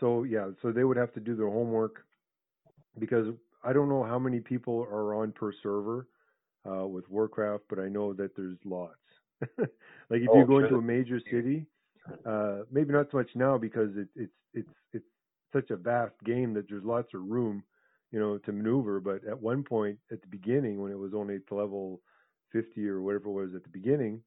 So 0.00 0.24
yeah, 0.24 0.50
so 0.62 0.70
they 0.72 0.84
would 0.84 0.96
have 0.96 1.12
to 1.14 1.20
do 1.20 1.34
their 1.36 1.48
homework 1.50 2.04
because 2.98 3.26
I 3.64 3.72
don't 3.72 3.88
know 3.88 4.04
how 4.04 4.18
many 4.18 4.40
people 4.40 4.82
are 4.90 5.14
on 5.14 5.32
per 5.32 5.52
server 5.62 6.06
uh, 6.68 6.86
with 6.86 7.08
Warcraft, 7.08 7.64
but 7.68 7.78
I 7.78 7.88
know 7.88 8.12
that 8.14 8.36
there's 8.36 8.58
lots. 8.64 8.94
like 9.58 10.20
if 10.22 10.32
Oh, 10.32 10.34
you 10.34 10.44
go 10.44 10.58
sure. 10.58 10.68
into 10.68 10.76
a 10.76 10.82
major 10.82 11.20
city, 11.30 11.66
uh, 12.24 12.60
maybe 12.70 12.92
not 12.92 13.08
so 13.10 13.18
much 13.18 13.30
now 13.34 13.58
because 13.58 13.90
it, 13.96 14.08
it's 14.14 14.32
it's 14.54 14.74
it's 14.92 15.04
such 15.52 15.70
a 15.70 15.76
vast 15.76 16.14
game 16.24 16.54
that 16.54 16.66
there's 16.68 16.84
lots 16.84 17.14
of 17.14 17.22
room, 17.22 17.62
you 18.10 18.18
know, 18.18 18.38
to 18.38 18.52
maneuver. 18.52 19.00
But 19.00 19.24
at 19.26 19.40
one 19.40 19.62
point, 19.62 19.98
at 20.10 20.20
the 20.20 20.28
beginning, 20.28 20.80
when 20.80 20.92
it 20.92 20.98
was 20.98 21.14
only 21.14 21.38
to 21.48 21.54
level 21.54 22.00
50 22.52 22.88
or 22.88 23.02
whatever 23.02 23.28
it 23.28 23.32
was 23.32 23.54
at 23.54 23.62
the 23.64 23.70
beginning, 23.70 24.22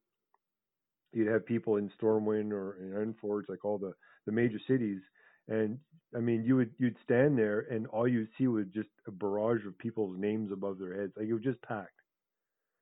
you'd 1.13 1.27
have 1.27 1.46
people 1.46 1.77
in 1.77 1.89
Stormwind 2.01 2.51
or 2.51 2.77
in 2.77 2.91
Ironforge, 2.91 3.50
like 3.50 3.65
all 3.65 3.77
the 3.77 3.94
the 4.25 4.32
major 4.32 4.60
cities, 4.67 5.01
and 5.48 5.79
I 6.15 6.20
mean, 6.20 6.44
you 6.44 6.56
would 6.58 6.72
you'd 6.77 6.98
stand 7.03 7.38
there 7.38 7.62
and 7.72 7.88
all 7.88 8.08
you'd 8.08 8.29
see 8.38 8.48
was 8.48 8.65
just 8.74 8.89
a 9.08 9.12
barrage 9.12 9.65
of 9.65 9.77
people's 9.77 10.17
names 10.20 10.51
above 10.51 10.79
their 10.79 11.00
heads. 11.00 11.13
Like 11.17 11.27
it 11.27 11.34
was 11.34 11.44
just 11.44 11.62
packed. 11.62 11.91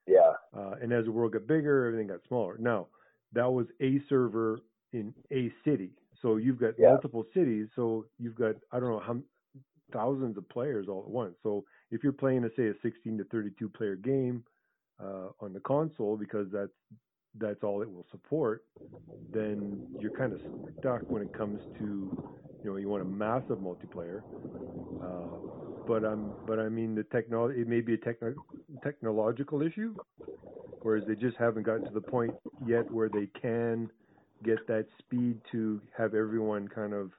Yeah. 0.07 0.33
Uh, 0.55 0.75
and 0.81 0.93
as 0.93 1.05
the 1.05 1.11
world 1.11 1.33
got 1.33 1.47
bigger, 1.47 1.85
everything 1.85 2.07
got 2.07 2.19
smaller. 2.27 2.57
Now, 2.59 2.87
that 3.33 3.51
was 3.51 3.67
a 3.81 3.99
server 4.07 4.59
in 4.93 5.13
a 5.31 5.51
city. 5.63 5.91
So 6.21 6.37
you've 6.37 6.59
got 6.59 6.79
Yeah. 6.79 6.91
multiple 6.91 7.25
cities. 7.33 7.67
So 7.75 8.05
you've 8.19 8.35
got 8.35 8.55
I 8.71 8.79
don't 8.79 8.89
know 8.89 8.99
how 8.99 9.17
thousands 9.91 10.37
of 10.37 10.47
players 10.49 10.87
all 10.87 11.03
at 11.03 11.09
once. 11.09 11.35
So 11.43 11.65
if 11.91 12.03
you're 12.03 12.13
playing, 12.13 12.43
a, 12.43 12.49
say, 12.55 12.67
a 12.67 12.73
16 12.81 13.17
to 13.17 13.23
32 13.25 13.69
player 13.69 13.95
game 13.95 14.43
uh, 14.99 15.29
on 15.39 15.53
the 15.53 15.59
console, 15.59 16.17
because 16.17 16.47
that's 16.51 16.71
that's 17.39 17.63
all 17.63 17.81
it 17.81 17.91
will 17.91 18.05
support, 18.11 18.63
then 19.33 19.83
you're 19.97 20.11
kind 20.11 20.33
of 20.33 20.39
stuck 20.79 21.11
when 21.11 21.21
it 21.21 21.31
comes 21.33 21.61
to 21.77 22.11
you 22.63 22.69
know 22.69 22.77
you 22.77 22.89
want 22.89 23.01
a 23.01 23.05
massive 23.05 23.57
multiplayer. 23.57 24.23
Uh, 25.01 25.37
but 25.85 26.03
um, 26.03 26.33
but 26.45 26.59
I 26.59 26.69
mean 26.69 26.95
the 26.95 27.03
technology 27.03 27.61
it 27.61 27.67
may 27.67 27.81
be 27.81 27.93
a 27.95 27.97
techno- 27.97 28.35
technological 28.83 29.61
issue, 29.61 29.95
whereas 30.81 31.03
they 31.07 31.15
just 31.15 31.37
haven't 31.37 31.63
gotten 31.63 31.83
to 31.85 31.91
the 31.91 32.01
point 32.01 32.35
yet 32.65 32.89
where 32.91 33.09
they 33.09 33.27
can 33.39 33.89
get 34.43 34.65
that 34.67 34.85
speed 34.99 35.39
to 35.51 35.81
have 35.97 36.13
everyone 36.13 36.67
kind 36.67 36.93
of 36.93 37.11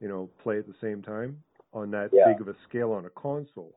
you 0.00 0.08
know 0.08 0.28
play 0.42 0.58
at 0.58 0.66
the 0.66 0.74
same 0.80 1.02
time 1.02 1.42
on 1.72 1.90
that 1.90 2.10
Yeah. 2.12 2.32
big 2.32 2.40
of 2.40 2.48
a 2.48 2.54
scale 2.68 2.92
on 2.92 3.06
a 3.06 3.10
console. 3.10 3.74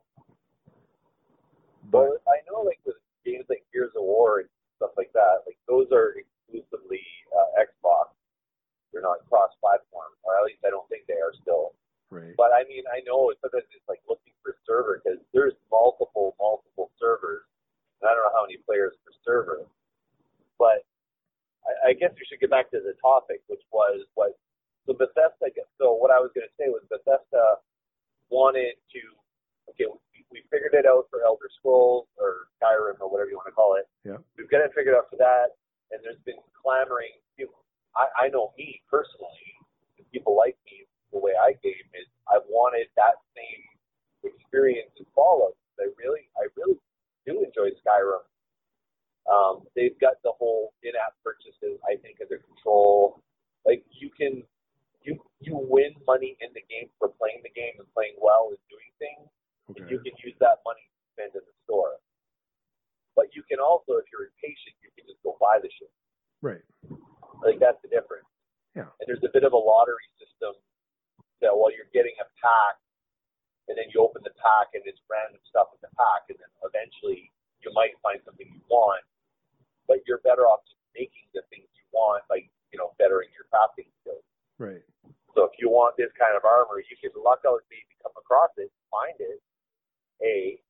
But 1.92 2.22
I 2.28 2.38
know, 2.50 2.62
like 2.62 2.80
with 2.86 2.96
games 3.26 3.46
like 3.50 3.64
Gears 3.74 3.92
of 3.96 4.04
War 4.04 4.40
and 4.40 4.50
stuff 4.78 4.94
like 4.96 5.12
that, 5.14 5.44
like 5.46 5.58
those 5.68 5.90
are 5.92 6.16
exclusively 6.18 7.04
uh, 7.34 7.62
Xbox. 7.62 8.14
They're 8.94 9.04
not 9.04 9.22
cross-platform, 9.28 10.16
or 10.24 10.40
at 10.40 10.48
least 10.48 10.64
I 10.64 10.72
don't 10.72 10.88
think 10.88 11.06
they 11.06 11.20
are 11.20 11.36
still. 11.44 11.76
Right. 12.10 12.32
But 12.40 12.56
I 12.56 12.64
mean, 12.72 12.88
I 12.88 13.04
know 13.04 13.30
sometimes 13.44 13.68
it's 13.76 13.84
like 13.92 14.00
looking 14.08 14.32
for 14.40 14.56
a 14.56 14.60
server 14.64 15.04
because 15.04 15.20
there's 15.36 15.54
multiple, 15.68 16.40
multiple 16.40 16.90
servers, 16.96 17.44
and 18.00 18.08
I 18.08 18.16
don't 18.16 18.24
know 18.24 18.34
how 18.34 18.48
many 18.48 18.64
players 18.64 18.96
per 19.04 19.12
server. 19.28 19.68
But 20.56 20.88
I 21.84 21.92
guess 21.94 22.16
we 22.16 22.24
should 22.26 22.40
get 22.40 22.50
back 22.50 22.72
to 22.72 22.80
the 22.80 22.96
topic, 23.04 23.44
which 23.52 23.62
was 23.76 24.08
what 24.16 24.40
so 24.88 24.96
Bethesda. 24.96 25.52
So 25.76 26.00
what 26.00 26.10
I 26.10 26.24
was 26.24 26.32
going 26.32 26.48
to 26.48 26.56
say 26.56 26.72
was 26.72 26.82
Bethesda 26.88 27.60
wanted 28.32 28.80
to. 28.96 29.02
Okay, 29.76 29.84
we, 30.16 30.24
we 30.32 30.40
figured 30.48 30.80
it 30.80 30.88
out 30.88 31.12
for 31.12 31.28
Elder 31.28 31.52
Scrolls 31.60 32.08
or 32.16 32.48
whatever 33.18 33.34
you 33.34 33.40
want 33.40 33.50
to 33.50 33.58
call 33.58 33.76
it. 33.76 33.90
Yeah. 34.06 34.22
We've 34.38 34.50
got 34.50 34.62
it 34.62 34.72
figured 34.88 35.04
out 35.04 35.12
for 35.12 35.20
that, 35.20 35.60
and 35.92 36.00
there's 36.00 36.22
been 36.24 36.40
clamoring. 36.56 37.12
You 37.36 37.52
know, 37.52 37.60
I, 38.00 38.28
I 38.28 38.30
know 38.32 38.56
me 38.58 38.80
personally, 38.88 39.52
and 40.00 40.08
people 40.16 40.32
like 40.40 40.56
me, 40.64 40.88
the 41.12 41.20
way 41.20 41.36
I 41.36 41.60
game 41.60 41.88
is 42.00 42.08
I 42.32 42.40
wanted 42.48 42.88
that 42.96 43.20
same 43.36 43.64
experience 44.24 44.96
in 44.96 45.04
Fallout. 45.12 45.60
I 45.76 45.92
really, 46.00 46.32
I 46.40 46.48
really 46.56 46.80
do 47.28 47.44
enjoy 47.44 47.76
Skyrim. 47.84 48.24
Um, 49.28 49.68
they've 49.76 50.00
got 50.00 50.24
the 50.24 50.32
whole 50.40 50.72
in-app 50.88 51.20
purchases, 51.20 51.76
I 51.84 52.00
think, 52.00 52.24
under 52.24 52.40
control. 52.40 53.20
Like 53.68 53.84
you 53.92 54.08
can, 54.16 54.40
you 55.04 55.20
you 55.44 55.60
win 55.60 55.92
money 56.08 56.40
in 56.40 56.56
the 56.56 56.64
game 56.72 56.88
for 56.96 57.12
playing 57.20 57.44
the 57.44 57.52
game 57.52 57.76
and 57.76 57.88
playing 57.92 58.16
well 58.24 58.56
and 58.56 58.62
doing 58.72 58.92
things, 59.04 59.28
and 59.68 59.84
Okay. 59.84 59.92
you 59.92 60.00
can 60.00 60.16
use 60.24 60.40
that 60.40 60.64
money 60.64 60.80
to 60.88 61.00
spend 61.12 61.32
in 61.36 61.44
the 61.44 61.56
store. 61.68 62.00
But 63.20 63.34
you 63.36 63.42
can 63.50 63.58
also, 63.60 63.98
if 63.98 64.06
you're 64.14 64.30
impatient, 64.30 64.78
you 64.80 64.94
can 64.96 65.04
just 65.10 65.18
go 65.26 65.36
buy 65.42 65.58
the 65.58 65.68
shit. 65.74 65.90
Right. 66.40 66.62
Like 67.44 67.58
that's 67.60 67.82
the 67.84 67.90
difference. 67.92 68.30
Yeah. 68.78 68.88
And 69.02 69.06
there's 69.10 69.26
a 69.28 69.34
bit 69.34 69.42
of 69.44 69.52
a 69.52 69.60
lottery 69.60 70.06
system 70.22 70.54
that 71.44 71.52
while 71.52 71.74
you're 71.74 71.90
getting 71.92 72.14
a 72.24 72.28
pack, 72.40 72.78
and 73.68 73.76
then 73.76 73.92
you 73.92 74.00
open 74.00 74.24
the 74.24 74.32
pack 74.40 74.72
and 74.78 74.86
it's 74.88 75.02
random 75.12 75.42
stuff 75.50 75.74
in 75.76 75.82
the 75.84 75.92
pack, 76.00 76.30
and 76.32 76.38
then 76.40 76.48
eventually 76.64 77.28
you 77.60 77.74
might 77.76 77.98
find 78.06 78.22
something 78.24 78.48
you 78.48 78.64
want, 78.72 79.04
but 79.90 80.00
you're 80.08 80.22
better 80.24 80.46
off 80.48 80.62
just 80.70 80.80
making 80.96 81.26
the 81.36 81.42
things 81.52 81.68
you 81.76 81.84
want, 81.92 82.22
like 82.32 82.48
you 82.72 82.78
know, 82.78 82.94
bettering 83.02 83.28
your 83.34 83.50
crafting 83.50 83.90
skills. 84.06 84.24
Right. 84.62 84.86
So 85.34 85.44
if 85.50 85.58
you 85.58 85.74
want 85.74 85.98
this 85.98 86.14
kind 86.22 86.38
of 86.38 86.46
armor, 86.46 86.80
you 86.86 86.96
can 87.02 87.12
luck 87.18 87.42
out 87.50 87.66
maybe 87.74 87.92
come 88.06 88.14
across 88.14 88.54
it, 88.62 88.70
find 88.94 89.18
it. 89.20 89.42
A, 90.22 90.62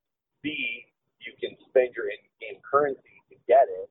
B, 0.42 0.88
you 1.22 1.34
can 1.44 1.56
spend 1.78 1.94
your 1.94 2.10
in-game 2.10 2.58
currency 2.66 3.22
to 3.30 3.38
get 3.46 3.70
it, 3.70 3.86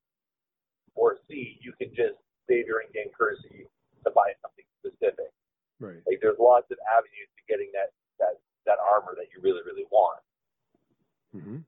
or 0.99 1.23
C, 1.31 1.55
you 1.62 1.71
can 1.78 1.95
just 1.95 2.19
save 2.50 2.66
your 2.66 2.83
in-game 2.83 3.14
currency 3.14 3.71
to 4.02 4.11
buy 4.11 4.35
something 4.43 4.66
specific. 4.83 5.31
Right. 5.78 6.02
Like 6.02 6.19
there's 6.19 6.40
lots 6.43 6.66
of 6.75 6.83
avenues 6.90 7.31
to 7.38 7.43
getting 7.47 7.71
that 7.78 7.95
that 8.19 8.43
that 8.66 8.83
armor 8.83 9.14
that 9.14 9.31
you 9.31 9.38
really 9.38 9.62
really 9.62 9.87
want. 9.95 10.19
hmm 11.31 11.62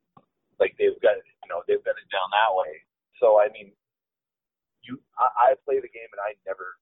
Like 0.59 0.75
they've 0.81 0.99
got 0.99 1.23
it, 1.23 1.27
you 1.45 1.49
know 1.53 1.63
they've 1.71 1.83
got 1.87 1.95
it 1.95 2.09
down 2.11 2.27
that 2.35 2.51
way. 2.51 2.83
So 3.23 3.39
I 3.39 3.53
mean, 3.55 3.71
you 4.83 4.99
I, 5.21 5.55
I 5.55 5.61
play 5.63 5.79
the 5.79 5.93
game 5.93 6.09
and 6.11 6.23
I 6.25 6.35
never 6.49 6.81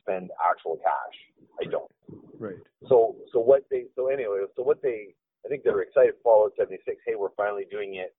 spend 0.00 0.32
actual 0.40 0.80
cash. 0.80 1.16
I 1.60 1.68
don't. 1.68 1.92
Right. 2.40 2.58
So 2.88 3.20
so 3.30 3.38
what 3.38 3.68
they 3.70 3.92
so 3.94 4.08
anyway 4.08 4.42
so 4.56 4.64
what 4.64 4.80
they 4.80 5.12
I 5.44 5.52
think 5.52 5.62
they 5.62 5.70
were 5.70 5.82
excited 5.84 6.14
for 6.22 6.48
Fallout 6.48 6.56
76. 6.56 6.80
Hey, 7.04 7.18
we're 7.18 7.34
finally 7.36 7.66
doing 7.68 7.96
it 8.00 8.14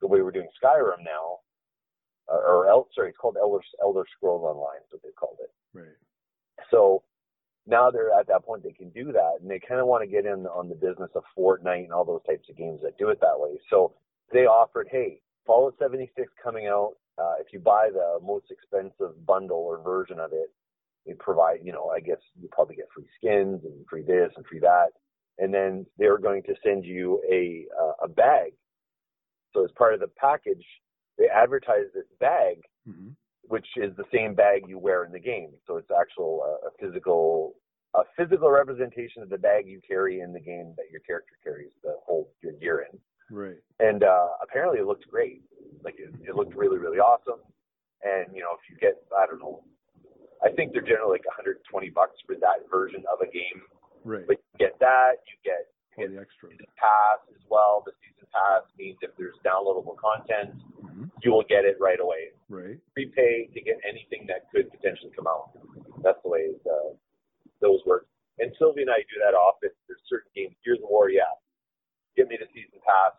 the 0.00 0.06
way 0.06 0.22
we're 0.22 0.30
doing 0.30 0.48
Skyrim 0.62 1.04
now, 1.04 1.38
or 2.28 2.68
El, 2.68 2.88
sorry, 2.94 3.10
it's 3.10 3.18
called 3.18 3.36
Elder 3.40 3.62
Elder 3.82 4.04
Scrolls 4.16 4.42
Online. 4.42 4.80
Is 4.84 4.92
what 4.92 5.02
they 5.02 5.10
called 5.18 5.38
it. 5.40 5.50
Right. 5.72 5.96
So 6.70 7.02
now 7.66 7.90
they're 7.90 8.12
at 8.18 8.28
that 8.28 8.44
point 8.44 8.62
they 8.62 8.72
can 8.72 8.90
do 8.90 9.12
that, 9.12 9.38
and 9.40 9.50
they 9.50 9.60
kind 9.60 9.80
of 9.80 9.86
want 9.86 10.02
to 10.02 10.10
get 10.10 10.26
in 10.26 10.46
on 10.46 10.68
the 10.68 10.74
business 10.74 11.10
of 11.14 11.24
Fortnite 11.36 11.84
and 11.84 11.92
all 11.92 12.04
those 12.04 12.24
types 12.26 12.48
of 12.48 12.56
games 12.56 12.80
that 12.82 12.98
do 12.98 13.08
it 13.08 13.20
that 13.20 13.36
way. 13.38 13.58
So 13.70 13.94
they 14.32 14.46
offered, 14.46 14.88
hey, 14.90 15.20
Fallout 15.46 15.74
76 15.78 16.28
coming 16.42 16.66
out. 16.66 16.94
Uh, 17.18 17.34
if 17.40 17.46
you 17.52 17.58
buy 17.58 17.88
the 17.92 18.18
most 18.22 18.46
expensive 18.50 19.24
bundle 19.26 19.58
or 19.58 19.82
version 19.82 20.20
of 20.20 20.32
it, 20.32 20.52
they 21.06 21.14
provide, 21.14 21.60
you 21.62 21.72
know, 21.72 21.88
I 21.88 22.00
guess 22.00 22.18
you 22.40 22.48
probably 22.50 22.76
get 22.76 22.88
free 22.94 23.06
skins 23.16 23.62
and 23.64 23.86
free 23.88 24.02
this 24.02 24.32
and 24.36 24.44
free 24.46 24.58
that, 24.60 24.88
and 25.38 25.54
then 25.54 25.86
they're 25.98 26.18
going 26.18 26.42
to 26.44 26.54
send 26.64 26.84
you 26.84 27.22
a 27.30 27.66
uh, 27.80 28.04
a 28.04 28.08
bag. 28.08 28.52
So 29.52 29.64
as 29.64 29.70
part 29.76 29.94
of 29.94 30.00
the 30.00 30.08
package, 30.08 30.64
they 31.18 31.28
advertise 31.28 31.86
this 31.94 32.06
bag 32.20 32.58
hmm 32.86 33.10
which 33.48 33.66
is 33.76 33.94
the 33.96 34.04
same 34.12 34.34
bag 34.34 34.62
you 34.66 34.78
wear 34.78 35.04
in 35.04 35.12
the 35.12 35.20
game. 35.20 35.50
So 35.66 35.76
it's 35.76 35.90
actual 35.90 36.42
uh, 36.44 36.68
a 36.68 36.70
physical 36.80 37.54
a 37.94 38.02
physical 38.16 38.50
representation 38.50 39.22
of 39.22 39.30
the 39.30 39.38
bag 39.38 39.66
you 39.66 39.80
carry 39.86 40.20
in 40.20 40.32
the 40.32 40.40
game 40.40 40.74
that 40.76 40.90
your 40.90 41.00
character 41.00 41.32
carries 41.42 41.70
to 41.82 41.94
hold 42.04 42.26
your 42.42 42.52
gear 42.52 42.86
in. 42.92 42.98
Right. 43.34 43.56
And 43.80 44.02
uh, 44.02 44.28
apparently 44.42 44.80
it 44.80 44.86
looked 44.86 45.08
great. 45.08 45.40
Like 45.82 45.94
it, 45.98 46.12
it 46.28 46.34
looked 46.34 46.54
really 46.54 46.78
really 46.78 46.98
awesome. 46.98 47.40
And 48.02 48.26
you 48.34 48.42
know 48.42 48.52
if 48.52 48.68
you 48.70 48.76
get 48.78 48.96
I 49.16 49.26
don't 49.26 49.40
know, 49.40 49.64
I 50.44 50.50
think 50.50 50.72
they're 50.72 50.82
generally 50.82 51.18
like 51.18 51.26
120 51.26 51.90
bucks 51.90 52.18
for 52.26 52.34
that 52.36 52.68
version 52.70 53.04
of 53.12 53.20
a 53.20 53.30
game. 53.30 53.62
Right. 54.04 54.26
But 54.26 54.36
you 54.38 54.66
get 54.66 54.78
that, 54.80 55.22
you 55.26 55.36
get 55.44 55.66
All 55.96 56.08
the 56.08 56.20
extras. 56.20 56.52
season 56.52 56.68
pass 56.76 57.20
as 57.32 57.40
well. 57.48 57.82
The 57.84 57.92
season 58.04 58.28
pass 58.32 58.64
means 58.76 58.96
if 59.00 59.10
there's 59.16 59.36
downloadable 59.44 59.96
content, 59.96 60.52
hmm 60.80 61.08
you 61.24 61.32
will 61.32 61.44
get 61.48 61.64
it 61.64 61.76
right 61.80 61.98
away. 62.00 62.30
Right. 62.48 62.76
prepay 62.94 63.48
to 63.52 63.60
get 63.60 63.80
anything 63.88 64.28
that 64.28 64.48
could 64.52 64.70
potentially 64.70 65.10
come 65.16 65.26
out. 65.26 65.52
That's 66.04 66.20
the 66.22 66.28
way 66.30 66.52
uh, 66.64 66.92
those 67.60 67.80
work. 67.84 68.06
And 68.38 68.52
Sylvia 68.60 68.84
and 68.86 68.92
I 68.92 69.00
do 69.08 69.16
that 69.24 69.32
often. 69.32 69.72
There's 69.88 70.04
certain 70.08 70.28
games. 70.36 70.54
Gears 70.62 70.78
of 70.84 70.88
War, 70.92 71.08
yeah. 71.08 71.28
Give 72.16 72.28
me 72.28 72.36
the 72.38 72.46
season 72.52 72.78
pass. 72.84 73.16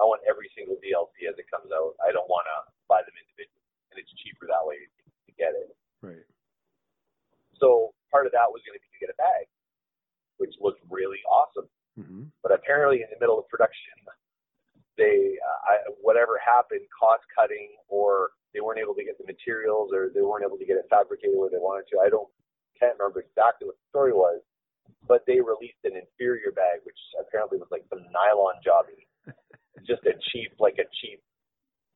I 0.00 0.04
want 0.08 0.24
every 0.26 0.50
single 0.58 0.74
DLC 0.82 1.28
as 1.30 1.36
it 1.38 1.46
comes 1.52 1.70
out. 1.70 1.94
I 2.02 2.10
don't 2.10 2.26
want 2.26 2.48
to 2.50 2.56
buy 2.90 2.98
them 3.06 3.14
individually, 3.14 3.62
and 3.94 3.96
it's 4.02 4.10
cheaper 4.18 4.50
that 4.50 4.64
way 4.66 4.82
to 4.82 5.32
get 5.38 5.54
it. 5.54 5.70
Right. 6.02 6.26
So 7.62 7.94
part 8.10 8.26
of 8.26 8.34
that 8.34 8.50
was 8.50 8.58
going 8.66 8.74
to 8.74 8.82
be 8.82 8.90
to 8.90 9.00
get 9.06 9.14
a 9.14 9.18
bag, 9.22 9.46
which 10.42 10.50
looked 10.58 10.82
really 10.90 11.22
awesome. 11.30 11.53
Apparently, 12.74 13.06
in 13.06 13.10
the 13.14 13.20
middle 13.22 13.38
of 13.38 13.46
production, 13.46 13.94
they 14.98 15.38
uh, 15.38 15.60
I, 15.70 15.74
whatever 16.02 16.42
happened, 16.42 16.82
cost 16.90 17.22
cutting, 17.30 17.70
or 17.86 18.34
they 18.50 18.58
weren't 18.58 18.82
able 18.82 18.94
to 18.98 19.06
get 19.06 19.14
the 19.18 19.26
materials, 19.26 19.90
or 19.94 20.10
they 20.10 20.22
weren't 20.22 20.42
able 20.42 20.58
to 20.58 20.66
get 20.66 20.74
it 20.78 20.86
fabricated 20.90 21.38
where 21.38 21.50
they 21.50 21.62
wanted 21.62 21.86
to. 21.94 22.02
I 22.02 22.10
don't 22.10 22.26
can't 22.78 22.98
remember 22.98 23.22
exactly 23.22 23.70
what 23.70 23.78
the 23.78 23.86
story 23.94 24.10
was, 24.14 24.42
but 25.06 25.22
they 25.30 25.38
released 25.38 25.78
an 25.86 25.94
inferior 25.94 26.50
bag, 26.50 26.82
which 26.82 26.98
apparently 27.22 27.58
was 27.62 27.70
like 27.70 27.86
some 27.90 28.02
nylon 28.10 28.58
jobby, 28.66 29.06
just 29.86 30.02
a 30.10 30.14
cheap, 30.34 30.50
like 30.58 30.78
a 30.82 30.86
cheap 31.02 31.22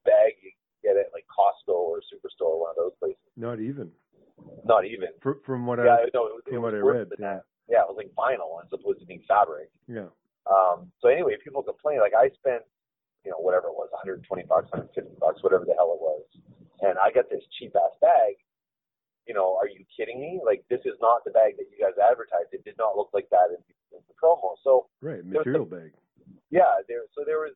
bag 0.06 0.38
you 0.42 0.54
get 0.86 0.94
at 0.94 1.10
like 1.10 1.26
Costco 1.26 1.74
or 1.74 1.98
Superstore, 2.06 2.62
one 2.62 2.70
of 2.70 2.78
those 2.78 2.94
places. 3.02 3.18
Not 3.34 3.58
even. 3.58 3.90
Not 4.62 4.86
even. 4.86 5.10
Fr- 5.22 5.42
from 5.44 5.66
what 5.66 5.78
Yeah, 5.82 6.06
I 6.06 6.10
no, 6.14 6.30
it 6.30 6.34
was, 6.38 6.42
it 6.46 6.54
from 6.54 6.62
was 6.62 6.70
what 6.70 6.78
I 6.78 6.82
read. 6.82 7.08
Yeah. 7.18 7.42
that. 7.42 7.42
Yeah, 7.68 7.82
it 7.84 7.90
was 7.90 7.98
like 7.98 8.10
vinyl 8.14 8.62
as 8.62 8.70
opposed 8.72 9.00
to 9.00 9.06
being 9.06 9.22
fabric. 9.28 9.68
Yeah. 9.86 10.08
Um, 10.48 10.90
so 11.00 11.08
anyway, 11.08 11.37
people 11.44 11.62
complain. 11.62 12.00
Like 12.00 12.16
I 12.16 12.28
spent, 12.40 12.64
you 13.24 13.30
know, 13.30 13.38
whatever 13.38 13.68
it 13.68 13.76
was, 13.76 13.88
120 13.92 14.24
bucks, 14.48 14.68
150 14.72 15.20
bucks, 15.20 15.42
whatever 15.44 15.64
the 15.68 15.76
hell 15.76 15.92
it 15.92 16.00
was, 16.00 16.24
and 16.80 16.96
I 16.98 17.12
got 17.12 17.28
this 17.28 17.44
cheap 17.58 17.72
ass 17.76 17.92
bag. 18.00 18.37
You 19.28 19.34
know, 19.37 19.61
are 19.61 19.68
you 19.68 19.84
kidding 19.92 20.20
me? 20.20 20.40
Like 20.40 20.64
this 20.72 20.80
is 20.88 20.96
not 21.04 21.20
the 21.28 21.32
bag 21.37 21.61
that 21.61 21.68
you 21.68 21.76
guys 21.76 21.96
advertised. 22.00 22.48
It 22.56 22.64
did 22.64 22.80
not 22.80 22.96
look 22.96 23.11
like 23.12 23.28
that 23.28 23.52
in, 23.52 23.61
in 23.92 24.00
the 24.08 24.16
promo. 24.16 24.56
So 24.64 24.88
Right. 25.04 25.20
Material 25.24 25.66
bag. 25.68 25.92
yeah, 26.50 26.80
there. 26.88 27.04
So 27.12 27.24
there 27.28 27.44
was 27.44 27.52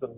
some 0.00 0.16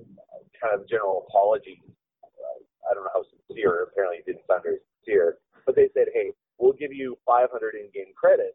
kind 0.63 0.79
of 0.79 0.87
general 0.89 1.27
apology. 1.27 1.83
Uh, 2.23 2.63
I 2.87 2.95
don't 2.95 3.03
know 3.03 3.11
how 3.19 3.27
sincere. 3.35 3.83
Apparently, 3.91 4.23
it 4.23 4.27
didn't 4.31 4.47
sound 4.47 4.63
very 4.63 4.79
sincere. 5.03 5.39
But 5.67 5.75
they 5.75 5.91
said, 5.93 6.07
"Hey, 6.15 6.31
we'll 6.59 6.79
give 6.79 6.93
you 6.95 7.19
500 7.27 7.51
in-game 7.75 8.15
credit," 8.15 8.55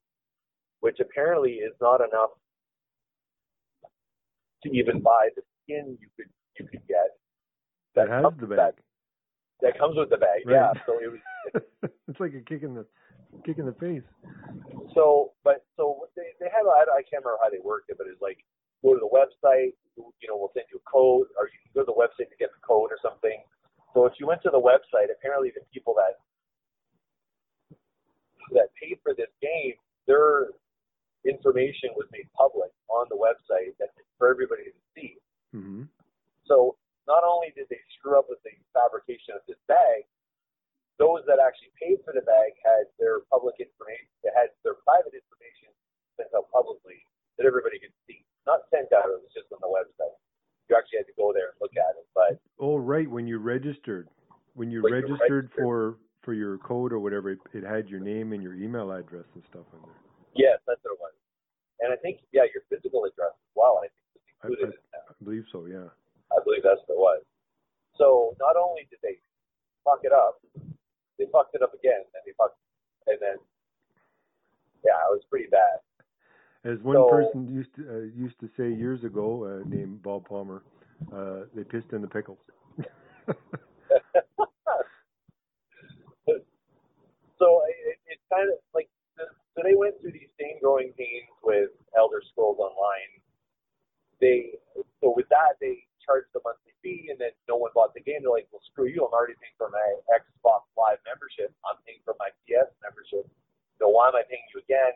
which 0.79 1.01
apparently 1.03 1.59
is 1.59 1.75
not 1.81 1.99
enough 1.99 2.31
to 4.63 4.69
even 4.69 5.01
buy 5.01 5.29
the 5.35 5.41
skin 5.63 5.97
you 5.99 6.07
could 6.15 6.29
you 6.59 6.67
could 6.67 6.85
get. 6.87 7.17
That 7.95 8.09
has 8.09 8.23
comes 8.23 8.39
the 8.39 8.47
bag. 8.47 8.57
That, 8.57 8.75
that 9.61 9.77
comes 9.77 9.97
with 9.97 10.09
the 10.09 10.17
bag. 10.17 10.45
Right. 10.45 10.55
Yeah. 10.55 10.73
So 10.85 10.99
it 10.99 11.11
was 11.11 11.21
it's 12.07 12.19
like 12.19 12.33
a 12.33 12.41
kick 12.41 12.63
in 12.63 12.73
the 12.75 12.85
kick 13.45 13.57
in 13.57 13.65
the 13.65 13.75
face. 13.75 14.05
So, 14.93 15.31
but 15.43 15.65
so 15.77 16.07
they 16.15 16.35
they 16.39 16.49
have 16.51 16.67
I, 16.67 16.83
I 16.87 17.03
can't 17.07 17.23
remember 17.23 17.39
how 17.41 17.49
they 17.49 17.63
worked 17.63 17.89
it, 17.89 17.97
but 17.97 18.07
it's 18.07 18.21
like 18.21 18.39
go 18.83 18.93
to 18.93 19.01
the 19.01 19.13
website, 19.13 19.77
you 19.97 20.27
know, 20.27 20.37
we'll 20.37 20.51
send 20.53 20.65
you 20.73 20.81
a 20.81 20.85
code, 20.89 21.29
or 21.37 21.45
you 21.45 21.57
can 21.61 21.71
go 21.73 21.81
to 21.85 21.89
the 21.93 21.97
website 21.97 22.29
to 22.29 22.37
get 22.41 22.49
the 22.49 22.63
code 22.65 22.89
or 22.89 22.97
something. 23.01 23.37
So 23.93 24.05
if 24.05 24.13
you 24.19 24.25
went 24.25 24.41
to 24.43 24.49
the 24.49 24.59
website, 24.59 25.13
apparently 25.13 25.51
the 25.53 25.61
people 25.73 25.93
that 25.97 26.17
that 28.51 28.73
paid 28.75 28.97
for 29.03 29.13
this 29.13 29.31
game, 29.41 29.75
their 30.07 30.51
information 31.25 31.93
was 31.95 32.07
made 32.11 32.25
public 32.33 32.71
on 32.89 33.05
the 33.09 33.17
website 33.17 33.77
that 33.79 33.89
for 34.17 34.29
everybody 34.29 34.69
to 34.69 34.81
see. 34.95 35.17
hmm 35.53 35.83
So 36.45 36.75
not 37.07 37.23
only 37.25 37.53
did 37.55 37.67
they 37.69 37.81
screw 37.97 38.17
up 38.17 38.25
with 38.29 38.41
the 38.45 38.53
fabrication 38.73 39.33
of 39.37 39.41
this 39.47 39.59
bag, 39.67 40.05
those 40.97 41.25
that 41.25 41.41
actually 41.41 41.73
paid 41.81 41.97
for 42.05 42.13
the 42.13 42.21
bag 42.21 42.53
had 42.61 42.85
their 43.01 43.25
public 43.33 43.57
information, 43.57 44.05
they 44.21 44.29
had 44.37 44.53
their 44.61 44.77
private 44.85 45.13
information 45.17 45.73
sent 46.17 46.29
out 46.37 46.45
publicly 46.53 47.01
that 47.37 47.45
everybody 47.49 47.81
could 47.81 47.93
see. 48.05 48.21
Not 48.45 48.65
sent 48.69 48.93
out, 48.93 49.09
it 49.09 49.21
was 49.21 49.33
just 49.33 49.49
on 49.53 49.61
the 49.61 49.69
website. 49.69 50.13
You 50.69 50.77
actually 50.77 51.01
had 51.01 51.09
to 51.09 51.17
go 51.17 51.33
there 51.33 51.53
and 51.53 51.57
look 51.61 51.73
at 51.77 51.97
it. 51.97 52.05
But 52.13 52.37
Oh, 52.61 52.77
right. 52.77 53.09
When 53.09 53.25
you 53.25 53.37
registered, 53.39 54.09
when 54.53 54.69
you 54.69 54.81
When 54.81 54.93
you 54.93 55.01
registered 55.01 55.49
registered. 55.49 55.51
for 55.57 55.97
for 56.21 56.33
your 56.33 56.59
code 56.59 56.93
or 56.93 56.99
whatever, 56.99 57.31
it, 57.31 57.39
it 57.51 57.63
had 57.63 57.89
your 57.89 57.99
name 57.99 58.31
and 58.33 58.43
your 58.43 58.53
email 58.53 58.91
address 58.91 59.25
and 59.33 59.43
stuff 59.49 59.65
on 59.73 59.81
there. 59.81 59.97
Yes, 60.35 60.59
that's 60.67 60.79
what 60.80 60.80
it 60.80 60.80
was. 60.80 60.80
And 61.81 61.91
I 61.91 61.97
think 61.97 62.21
yeah, 62.31 62.45
your 62.53 62.63
physical 62.69 63.05
address 63.05 63.33
as 63.33 63.53
well. 63.57 63.81
I 63.81 63.89
think 63.89 63.93
was 64.13 64.21
I, 64.21 64.47
included 64.47 64.63
I, 64.63 64.77
in 64.77 64.87
that. 64.93 65.05
I 65.09 65.23
believe 65.23 65.45
so. 65.51 65.65
Yeah. 65.65 65.89
I 66.31 66.37
believe 66.45 66.63
that's 66.63 66.81
what 66.87 66.95
it 66.95 67.01
was. 67.01 67.21
So 67.97 68.37
not 68.39 68.55
only 68.55 68.87
did 68.89 68.99
they 69.03 69.17
fuck 69.83 69.99
it 70.03 70.13
up, 70.13 70.39
they 71.17 71.25
fucked 71.31 71.55
it 71.55 71.61
up 71.61 71.73
again, 71.73 72.01
and 72.13 72.21
they 72.25 72.31
fucked, 72.37 72.57
and 73.07 73.17
then 73.19 73.37
yeah, 74.85 74.97
it 75.09 75.11
was 75.11 75.21
pretty 75.29 75.49
bad. 75.49 75.81
As 76.63 76.79
one 76.83 76.95
So- 76.95 77.09
person 77.09 77.51
used 77.51 77.73
to 77.75 77.81
uh, 77.89 78.05
used 78.15 78.39
to 78.39 78.49
say 78.57 78.69
years 78.71 79.03
ago, 79.03 79.45
uh, 79.45 79.67
named 79.67 80.01
Bob 80.03 80.27
Palmer, 80.27 80.63
uh, 81.13 81.45
they 81.55 81.63
pissed 81.63 81.91
in 81.91 82.01
the 82.01 82.07
pickles. 82.07 82.37
so 82.77 83.33
it, 87.65 87.97
it's 88.07 88.21
kind 88.31 88.49
of 88.49 88.57
like 88.73 88.89
so 89.61 89.69
they 89.69 89.77
went 89.77 89.93
through 90.01 90.17
these 90.17 90.33
same 90.41 90.57
growing 90.57 90.89
pains 90.97 91.29
with 91.45 91.69
Elder 91.93 92.25
Scrolls 92.33 92.57
Online. 92.57 93.21
They 94.17 94.57
so 95.01 95.13
with 95.13 95.29
that 95.29 95.61
they 95.61 95.85
charged 96.01 96.33
the 96.33 96.41
monthly 96.41 96.73
fee, 96.81 97.13
and 97.13 97.17
then 97.21 97.29
no 97.45 97.57
one 97.61 97.69
bought 97.77 97.93
the 97.93 98.01
game. 98.01 98.25
They're 98.25 98.33
like, 98.33 98.49
well, 98.49 98.61
screw 98.65 98.89
you! 98.89 99.05
I'm 99.05 99.13
already 99.13 99.37
paying 99.37 99.53
for 99.57 99.69
my 99.69 99.85
Xbox 100.09 100.65
Live 100.77 100.97
membership. 101.05 101.53
I'm 101.61 101.77
paying 101.85 102.01
for 102.05 102.17
my 102.17 102.33
PS 102.45 102.73
membership. 102.81 103.29
So 103.77 103.89
why 103.89 104.09
am 104.09 104.17
I 104.17 104.25
paying 104.25 104.45
you 104.53 104.61
again? 104.65 104.93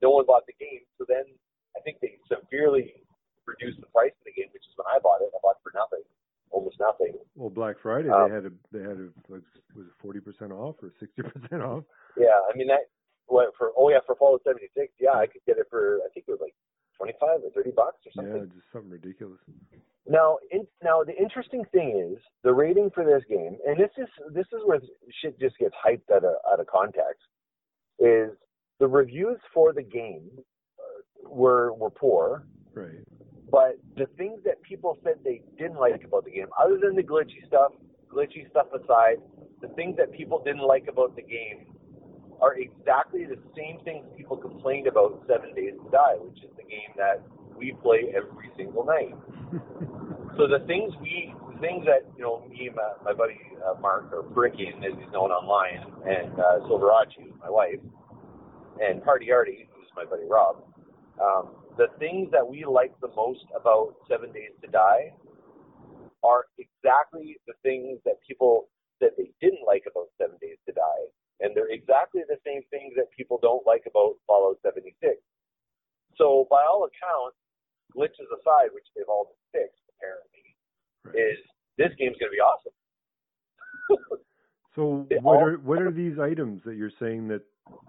No 0.00 0.16
one 0.16 0.24
bought 0.24 0.44
the 0.48 0.56
game. 0.56 0.84
So 0.96 1.04
then 1.08 1.24
I 1.76 1.80
think 1.84 2.00
they 2.00 2.16
severely 2.28 3.04
reduced 3.44 3.80
the 3.80 3.88
price 3.92 4.12
of 4.16 4.24
the 4.28 4.32
game, 4.32 4.48
which 4.52 4.64
is 4.64 4.72
when 4.76 4.88
I 4.88 4.96
bought 5.00 5.20
it. 5.24 5.32
I 5.32 5.40
bought 5.44 5.56
it 5.60 5.64
for 5.64 5.72
nothing, 5.76 6.04
almost 6.52 6.76
nothing. 6.80 7.16
well, 7.36 7.48
Black 7.52 7.76
Friday 7.80 8.08
Um, 8.12 8.28
they 8.28 8.34
had 8.36 8.44
a 8.48 8.52
they 8.72 8.84
had 8.84 8.96
a 9.00 9.08
like 9.32 9.44
was 9.72 9.88
it 9.88 9.96
forty 10.00 10.20
percent 10.20 10.52
off 10.52 10.76
or 10.84 10.92
sixty 11.00 11.24
percent 11.24 11.64
off? 11.64 11.84
Yeah, 12.20 12.36
I 12.44 12.52
mean 12.56 12.68
that 12.68 12.92
oh 13.90 13.94
yeah 13.94 13.98
for 14.06 14.14
Fallout 14.16 14.42
76. 14.46 14.92
Yeah, 15.00 15.12
I 15.18 15.26
could 15.26 15.42
get 15.46 15.58
it 15.58 15.66
for 15.70 15.98
I 16.04 16.08
think 16.14 16.26
it 16.28 16.30
was 16.32 16.40
like 16.40 16.54
25 16.96 17.28
or 17.44 17.50
30 17.54 17.70
bucks 17.72 17.98
or 18.06 18.12
something. 18.14 18.36
Yeah, 18.36 18.54
just 18.54 18.66
something 18.72 18.90
ridiculous. 18.90 19.40
Now, 20.08 20.38
in, 20.50 20.66
now 20.82 21.02
the 21.04 21.14
interesting 21.16 21.64
thing 21.72 21.96
is 22.12 22.18
the 22.42 22.52
rating 22.52 22.90
for 22.94 23.04
this 23.04 23.22
game, 23.28 23.56
and 23.66 23.78
this 23.78 23.90
is 23.98 24.08
this 24.34 24.46
is 24.52 24.60
where 24.64 24.80
shit 25.22 25.38
just 25.38 25.56
gets 25.58 25.74
hyped 25.84 26.10
out 26.14 26.24
of 26.24 26.34
out 26.50 26.60
of 26.60 26.66
context. 26.66 27.22
Is 27.98 28.30
the 28.78 28.88
reviews 28.88 29.38
for 29.52 29.72
the 29.72 29.82
game 29.82 30.28
uh, 30.78 31.28
were 31.28 31.72
were 31.74 31.90
poor, 31.90 32.44
Right. 32.74 33.04
but 33.50 33.76
the 33.96 34.06
things 34.16 34.40
that 34.44 34.60
people 34.62 34.98
said 35.04 35.14
they 35.22 35.42
didn't 35.58 35.78
like 35.78 36.02
about 36.04 36.24
the 36.24 36.30
game, 36.30 36.46
other 36.58 36.78
than 36.82 36.96
the 36.96 37.02
glitchy 37.02 37.46
stuff, 37.46 37.72
glitchy 38.10 38.48
stuff 38.50 38.66
aside, 38.72 39.18
the 39.60 39.68
things 39.68 39.96
that 39.98 40.10
people 40.12 40.42
didn't 40.42 40.66
like 40.66 40.86
about 40.88 41.14
the 41.14 41.22
game 41.22 41.66
are 42.40 42.56
exactly 42.56 43.26
the 43.26 43.38
same 43.56 43.78
things 43.84 44.04
people 44.16 44.36
complained 44.36 44.86
about 44.86 45.22
Seven 45.28 45.54
Days 45.54 45.74
to 45.84 45.90
Die, 45.90 46.16
which 46.20 46.42
is 46.42 46.50
the 46.56 46.62
game 46.62 46.92
that 46.96 47.22
we 47.56 47.74
play 47.82 48.12
every 48.14 48.50
single 48.56 48.84
night. 48.84 49.14
So 50.38 50.46
the 50.46 50.64
things 50.66 50.94
we, 51.02 51.34
the 51.52 51.60
things 51.60 51.84
that 51.84 52.08
you 52.16 52.22
know, 52.22 52.46
me 52.48 52.68
and 52.68 52.76
my, 52.76 52.92
my 53.04 53.12
buddy 53.12 53.36
uh, 53.66 53.78
Mark 53.80 54.12
or 54.12 54.22
Brickin, 54.22 54.78
as 54.78 54.96
he's 54.96 55.12
known 55.12 55.30
online, 55.30 55.84
and 56.06 56.32
uh, 56.38 56.64
Silverace, 56.64 57.12
who's 57.18 57.34
my 57.40 57.50
wife, 57.50 57.80
and 58.80 59.02
Party 59.04 59.32
Arty, 59.32 59.68
who's 59.74 59.88
my 59.96 60.04
buddy 60.04 60.24
Rob. 60.28 60.64
Um, 61.20 61.50
the 61.76 61.88
things 61.98 62.30
that 62.32 62.46
we 62.46 62.64
like 62.64 62.94
the 63.00 63.10
most 63.14 63.44
about 63.54 63.96
Seven 64.08 64.32
Days 64.32 64.52
to 64.62 64.70
Die 64.70 65.12
are 66.22 66.46
exactly 66.58 67.36
the 67.46 67.54
things 67.62 67.98
that 68.04 68.14
people 68.26 68.68
that 69.00 69.10
they 69.16 69.30
didn't 69.40 69.66
like 69.66 69.84
about 69.90 70.08
Seven 70.16 70.36
Days 70.40 70.56
to 70.59 70.59
Die, 70.59 70.59
and 71.50 71.58
they're 71.58 71.74
exactly 71.74 72.22
the 72.30 72.38
same 72.46 72.62
things 72.70 72.94
that 72.94 73.10
people 73.10 73.42
don't 73.42 73.66
like 73.66 73.82
about 73.90 74.14
Fallout 74.30 74.62
76. 74.62 74.94
So 76.14 76.46
by 76.46 76.62
all 76.62 76.86
accounts, 76.86 77.34
glitches 77.90 78.30
aside, 78.30 78.70
which 78.70 78.86
they've 78.94 79.10
all 79.10 79.34
been 79.34 79.66
fixed 79.66 79.82
apparently, 79.98 80.46
right. 81.02 81.18
is 81.18 81.42
this 81.74 81.90
game's 81.98 82.14
going 82.22 82.30
to 82.30 82.38
be 82.38 82.44
awesome. 82.44 82.74
So 84.76 85.04
what 85.22 85.42
are 85.42 85.56
what 85.56 85.82
are 85.82 85.90
these 85.90 86.20
items 86.20 86.62
that 86.64 86.76
you're 86.76 86.92
saying 87.00 87.26
that 87.26 87.42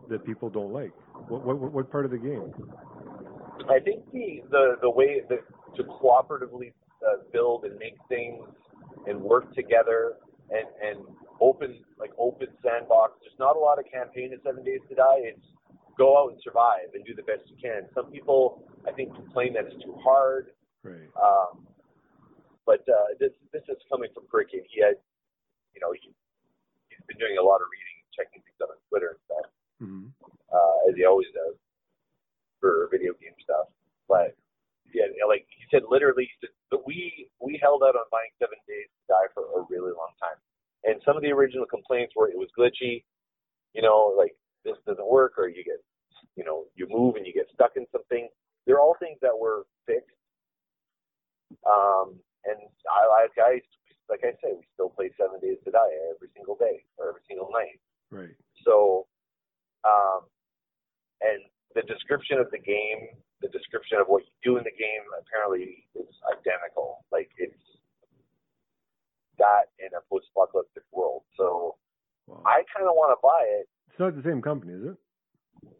that 0.09 0.25
people 0.25 0.49
don't 0.49 0.73
like? 0.73 0.91
What 1.27 1.45
what 1.45 1.71
what 1.71 1.91
part 1.91 2.05
of 2.05 2.11
the 2.11 2.17
game? 2.17 2.51
I 3.69 3.79
think 3.79 4.11
the 4.11 4.41
the 4.49 4.77
the 4.81 4.89
way 4.89 5.21
that 5.29 5.41
to 5.75 5.83
cooperatively 5.83 6.73
uh, 7.07 7.21
build 7.31 7.65
and 7.65 7.77
make 7.77 7.93
things 8.09 8.43
and 9.05 9.21
work 9.21 9.53
together 9.53 10.13
and 10.51 10.67
and 10.83 10.97
open 11.39 11.79
like 11.97 12.11
open 12.19 12.47
sandbox. 12.61 13.17
There's 13.21 13.39
not 13.39 13.55
a 13.55 13.59
lot 13.59 13.79
of 13.79 13.85
campaign 13.89 14.33
in 14.33 14.39
Seven 14.43 14.63
Days 14.63 14.81
to 14.89 14.95
Die. 14.95 15.19
It's 15.31 15.47
go 15.97 16.17
out 16.17 16.31
and 16.31 16.39
survive 16.43 16.91
and 16.93 17.03
do 17.05 17.15
the 17.15 17.23
best 17.23 17.43
you 17.47 17.57
can. 17.61 17.87
Some 17.95 18.11
people 18.11 18.63
I 18.87 18.91
think 18.91 19.15
complain 19.15 19.53
that 19.53 19.65
it's 19.65 19.81
too 19.83 19.95
hard. 20.03 20.51
Right. 20.83 21.09
Um, 21.15 21.67
but 22.65 22.81
uh, 22.87 23.17
this 23.19 23.31
this 23.51 23.63
is 23.69 23.77
coming 23.89 24.09
from 24.13 24.27
Cricket. 24.27 24.67
He 24.69 24.81
had, 24.81 24.95
you 25.73 25.81
know, 25.81 25.91
he 25.93 26.13
he's 26.89 27.03
been 27.07 27.17
doing 27.17 27.37
a 27.39 27.43
lot 27.43 27.59
of 27.63 27.67
reading, 27.71 27.97
checking 28.13 28.41
things 28.43 28.59
out 28.61 28.69
on 28.69 28.79
Twitter 28.89 29.17
and 29.17 29.21
stuff, 29.25 29.47
hmm 29.79 30.07
uh, 30.51 30.77
as 30.89 30.95
he 30.95 31.05
always 31.05 31.27
does 31.33 31.55
for 32.59 32.87
video 32.91 33.13
game 33.17 33.33
stuff. 33.41 33.67
But 34.07 34.35
yeah, 34.93 35.25
like 35.27 35.45
he 35.49 35.63
said, 35.71 35.83
literally, 35.89 36.25
he 36.25 36.35
said, 36.41 36.53
but 36.69 36.85
we 36.85 37.27
we 37.39 37.59
held 37.61 37.83
out 37.83 37.95
on 37.95 38.05
buying 38.11 38.31
Seven 38.39 38.57
Days 38.67 38.87
to 38.87 39.01
Die 39.13 39.29
for 39.33 39.43
a 39.55 39.65
really 39.69 39.91
long 39.91 40.13
time, 40.19 40.39
and 40.83 41.01
some 41.05 41.15
of 41.15 41.23
the 41.23 41.31
original 41.31 41.65
complaints 41.65 42.13
were 42.15 42.29
it 42.29 42.37
was 42.37 42.49
glitchy, 42.57 43.03
you 43.73 43.81
know, 43.81 44.13
like 44.17 44.35
this 44.65 44.77
doesn't 44.85 45.09
work, 45.09 45.37
or 45.37 45.47
you 45.47 45.63
get, 45.63 45.81
you 46.35 46.43
know, 46.43 46.65
you 46.75 46.87
move 46.89 47.15
and 47.15 47.25
you 47.25 47.33
get 47.33 47.47
stuck 47.53 47.71
in 47.75 47.85
something. 47.91 48.27
They're 48.65 48.79
all 48.79 48.95
things 48.99 49.17
that 49.21 49.33
were 49.37 49.65
fixed. 49.87 50.15
Um, 51.65 52.19
and 52.45 52.57
I 52.89 53.07
like 53.07 53.35
I 53.37 53.61
like 54.09 54.21
I 54.23 54.35
say, 54.43 54.53
we 54.53 54.67
still 54.73 54.89
play 54.89 55.09
Seven 55.15 55.39
Days 55.39 55.57
to 55.65 55.71
Die 55.71 55.93
every 56.13 56.29
single 56.35 56.55
day 56.59 56.83
or 56.97 57.09
every 57.09 57.21
single 57.27 57.49
night. 57.51 57.79
Right. 58.11 58.35
So, 58.65 59.07
um, 59.87 60.27
and 61.21 61.41
the 61.75 61.81
description 61.87 62.37
of 62.37 62.51
the 62.51 62.59
game, 62.59 63.15
the 63.41 63.49
description 63.49 63.97
of 63.99 64.07
what 64.07 64.23
you 64.23 64.33
do 64.43 64.57
in 64.57 64.63
the 64.63 64.73
game, 64.77 65.03
apparently 65.17 65.85
is 65.95 66.13
identical. 66.29 67.05
Like 67.11 67.29
it's 67.37 67.57
that 69.37 69.73
in 69.81 69.89
a 69.97 70.01
post-apocalyptic 70.09 70.83
world. 70.91 71.23
So 71.37 71.75
Wow. 72.27 72.43
I 72.45 72.63
kind 72.71 72.87
of 72.87 72.95
want 72.95 73.11
to 73.11 73.19
buy 73.19 73.43
it. 73.59 73.67
It's 73.89 73.99
not 73.99 74.15
the 74.15 74.23
same 74.23 74.39
company, 74.41 74.71
is 74.71 74.95
it? 74.95 74.97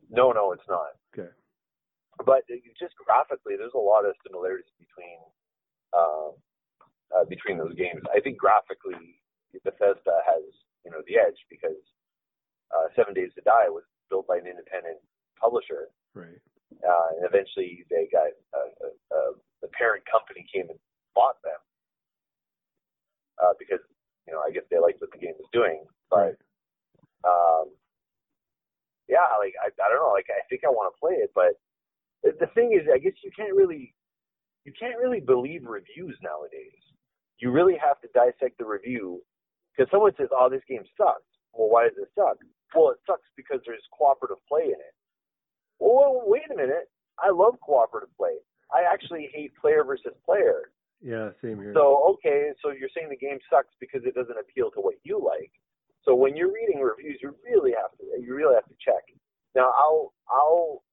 No, 0.10 0.34
no, 0.36 0.52
it's 0.52 0.67
not. 0.67 1.00
Okay. 1.13 1.30
But 2.26 2.43
just 2.76 2.97
graphically, 3.00 3.56
there's 3.56 3.78
a 3.78 3.80
lot 3.80 4.04
of 4.04 4.17
similarities 4.26 4.67
between 4.76 5.21
um, 5.95 6.34
uh, 7.15 7.24
between 7.30 7.58
those 7.58 7.74
games. 7.76 8.02
I 8.12 8.19
think 8.19 8.36
graphically, 8.38 9.21
Bethesda 9.63 10.19
has 10.28 10.43
you 10.84 10.91
know 10.91 11.00
the 11.08 11.15
edge 11.17 11.39
because 11.47 11.80
uh, 12.76 12.91
Seven 13.00 13.13
Days 13.13 13.32
to 13.39 13.41
Die 13.47 13.69
was 13.69 13.84
built 14.10 14.28
by 14.28 14.38
an 14.38 14.47
independent 14.50 15.00
publisher, 15.39 15.88
Right. 16.13 16.41
Uh, 16.79 17.07
and 17.17 17.25
eventually 17.25 17.86
they 17.89 18.07
got 18.12 18.31
uh, 18.55 18.71
uh, 18.84 18.95
uh, 19.15 19.31
the 19.62 19.67
parent 19.75 20.03
company 20.10 20.45
came 20.53 20.69
and 20.69 20.79
bought 21.15 21.41
them 21.43 21.60
uh, 23.43 23.53
because 23.60 23.79
you 24.27 24.34
know 24.34 24.41
I 24.41 24.51
guess 24.51 24.63
they 24.71 24.79
liked 24.79 25.01
what 25.01 25.12
the 25.12 25.19
game 25.19 25.36
was 25.38 25.49
doing, 25.51 25.84
but 26.10 26.36
Right. 26.36 26.39
um, 27.27 27.69
yeah, 29.10 29.27
like 29.39 29.53
I, 29.60 29.67
I 29.67 29.88
don't 29.91 29.99
know, 29.99 30.13
like 30.13 30.27
I 30.31 30.41
think 30.49 30.63
I 30.63 30.69
want 30.71 30.93
to 30.93 30.99
play 30.99 31.19
it, 31.19 31.31
but 31.36 31.60
the, 32.23 32.31
the 32.39 32.51
thing 32.53 32.73
is, 32.73 32.88
I 32.88 32.97
guess 32.97 33.13
you 33.23 33.31
can't 33.36 33.53
really, 33.55 33.93
you 34.65 34.73
can't 34.79 34.97
really 34.99 35.19
believe 35.19 35.65
reviews 35.65 36.17
nowadays. 36.23 36.79
You 37.39 37.51
really 37.51 37.75
have 37.81 37.99
to 38.01 38.07
dissect 38.13 38.57
the 38.60 38.65
review 38.65 39.21
because 39.73 39.89
someone 39.91 40.13
says, 40.17 40.29
"Oh, 40.31 40.47
this 40.49 40.62
game 40.69 40.84
sucks." 40.97 41.25
Well, 41.53 41.69
why 41.69 41.89
does 41.89 41.97
it 41.97 42.07
suck? 42.15 42.38
Well, 42.75 42.91
it 42.91 42.99
sucks 43.05 43.27
because 43.36 43.60
there's 43.65 43.84
cooperative 43.91 44.38
play 44.47 44.71
in 44.71 44.79
it. 44.79 44.95
Well, 45.82 46.22
wait 46.26 46.46
a 46.54 46.56
minute. 46.56 46.89
I 47.17 47.32
love 47.32 47.58
cooperative 47.65 48.15
play. 48.15 48.38
I 48.72 48.86
actually 48.91 49.30
hate 49.34 49.52
player 49.60 49.84
versus 49.84 50.13
player. 50.24 50.72
Yeah. 51.02 51.30
Same 51.41 51.58
here. 51.58 51.74
So 51.76 52.13
okay, 52.13 52.52
so 52.62 52.70
you're 52.70 52.94
saying 52.96 53.10
the 53.10 53.17
game 53.17 53.39
sucks 53.50 53.74
because 53.80 54.06
it 54.06 54.13
doesn't 54.13 54.38
appeal 54.38 54.70
to 54.72 54.80
what 54.80 54.96
you 55.04 55.17
like. 55.17 55.52
So 56.06 56.13
when 56.15 56.36
you're 56.38 56.54
reading 56.54 56.80
reviews, 56.82 57.20
you 57.22 57.36
really 57.44 57.72
have 57.74 57.91
to 57.98 58.22
you 58.22 58.36
really 58.36 58.54
have 58.54 58.70
to 58.70 58.78
check. 58.80 59.04
Now 59.56 59.74
I'll 59.78 60.13
I'll 60.30 60.84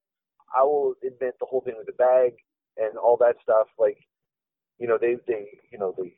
I 0.57 0.65
will 0.65 0.95
admit 1.07 1.37
the 1.39 1.47
whole 1.47 1.61
thing 1.61 1.75
with 1.77 1.87
the 1.87 1.93
bag 1.93 2.33
and 2.79 2.97
all 2.97 3.19
that 3.19 3.37
stuff. 3.43 3.69
Like 3.79 3.99
you 4.79 4.89
know 4.89 4.97
they 4.99 5.17
they 5.27 5.61
you 5.71 5.79
know 5.79 5.95
they 5.97 6.15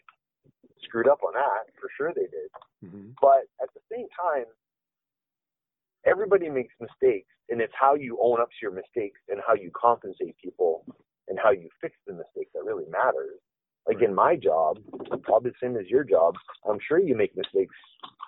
screwed 0.83 1.09
up 1.09 1.21
on 1.27 1.35
that 1.35 1.75
for 1.81 1.91
sure 1.97 2.13
they 2.15 2.31
did. 2.31 2.51
hmm 2.81 3.11
But 3.21 3.51
at 3.61 3.69
the 3.75 3.83
same 3.91 4.07
time, 4.15 4.47
everybody 6.07 6.49
makes 6.49 6.75
mistakes, 6.81 7.29
and 7.49 7.61
it's 7.61 7.73
how 7.79 7.95
you 7.95 8.19
own 8.23 8.41
up 8.41 8.49
to 8.49 8.57
your 8.63 8.73
mistakes 8.73 9.21
and 9.29 9.41
how 9.47 9.55
you 9.55 9.71
compensate 9.75 10.37
people 10.43 10.85
and 11.29 11.39
how 11.43 11.51
you 11.51 11.69
fix 11.81 11.97
the 12.07 12.13
mistakes 12.13 12.51
that 12.55 12.65
really 12.65 12.87
matters. 12.91 13.39
Like 13.87 14.03
in 14.03 14.15
my 14.15 14.37
job, 14.37 14.79
probably 15.23 15.51
the 15.51 15.57
same 15.67 15.77
as 15.77 15.87
your 15.89 16.05
job. 16.05 16.35
I'm 16.69 16.79
sure 16.87 16.99
you 17.01 17.17
make 17.17 17.37
mistakes, 17.37 17.75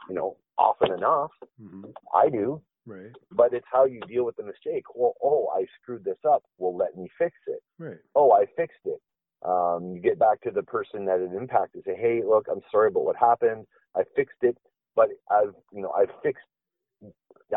you 0.08 0.14
know, 0.14 0.36
often 0.58 0.92
enough. 0.92 1.30
hmm 1.60 1.84
I 2.14 2.28
do, 2.30 2.60
Right. 2.86 3.12
but 3.30 3.52
it's 3.52 3.66
how 3.70 3.84
you 3.84 4.00
deal 4.08 4.24
with 4.24 4.36
the 4.36 4.42
mistake. 4.42 4.84
Well, 4.94 5.14
oh, 5.22 5.48
I 5.54 5.66
screwed 5.80 6.04
this 6.04 6.18
up. 6.28 6.42
Well, 6.58 6.76
let 6.76 6.96
me 6.96 7.08
fix 7.18 7.36
it. 7.46 7.62
Right. 7.78 7.98
Oh, 8.14 8.32
I 8.32 8.46
fixed 8.56 8.84
it. 8.86 9.00
Um, 9.44 9.92
you 9.94 10.00
get 10.00 10.18
back 10.18 10.40
to 10.42 10.50
the 10.50 10.62
person 10.62 11.04
that 11.06 11.20
it 11.20 11.32
impacted. 11.36 11.84
Say, 11.84 11.96
hey, 11.96 12.22
look, 12.26 12.46
I'm 12.50 12.60
sorry 12.70 12.88
about 12.88 13.04
what 13.04 13.16
happened. 13.16 13.66
I 13.96 14.02
fixed 14.16 14.42
it, 14.42 14.56
but 14.96 15.08
I've, 15.30 15.54
you 15.72 15.82
know, 15.82 15.92
I 15.96 16.06
fixed, 16.22 16.44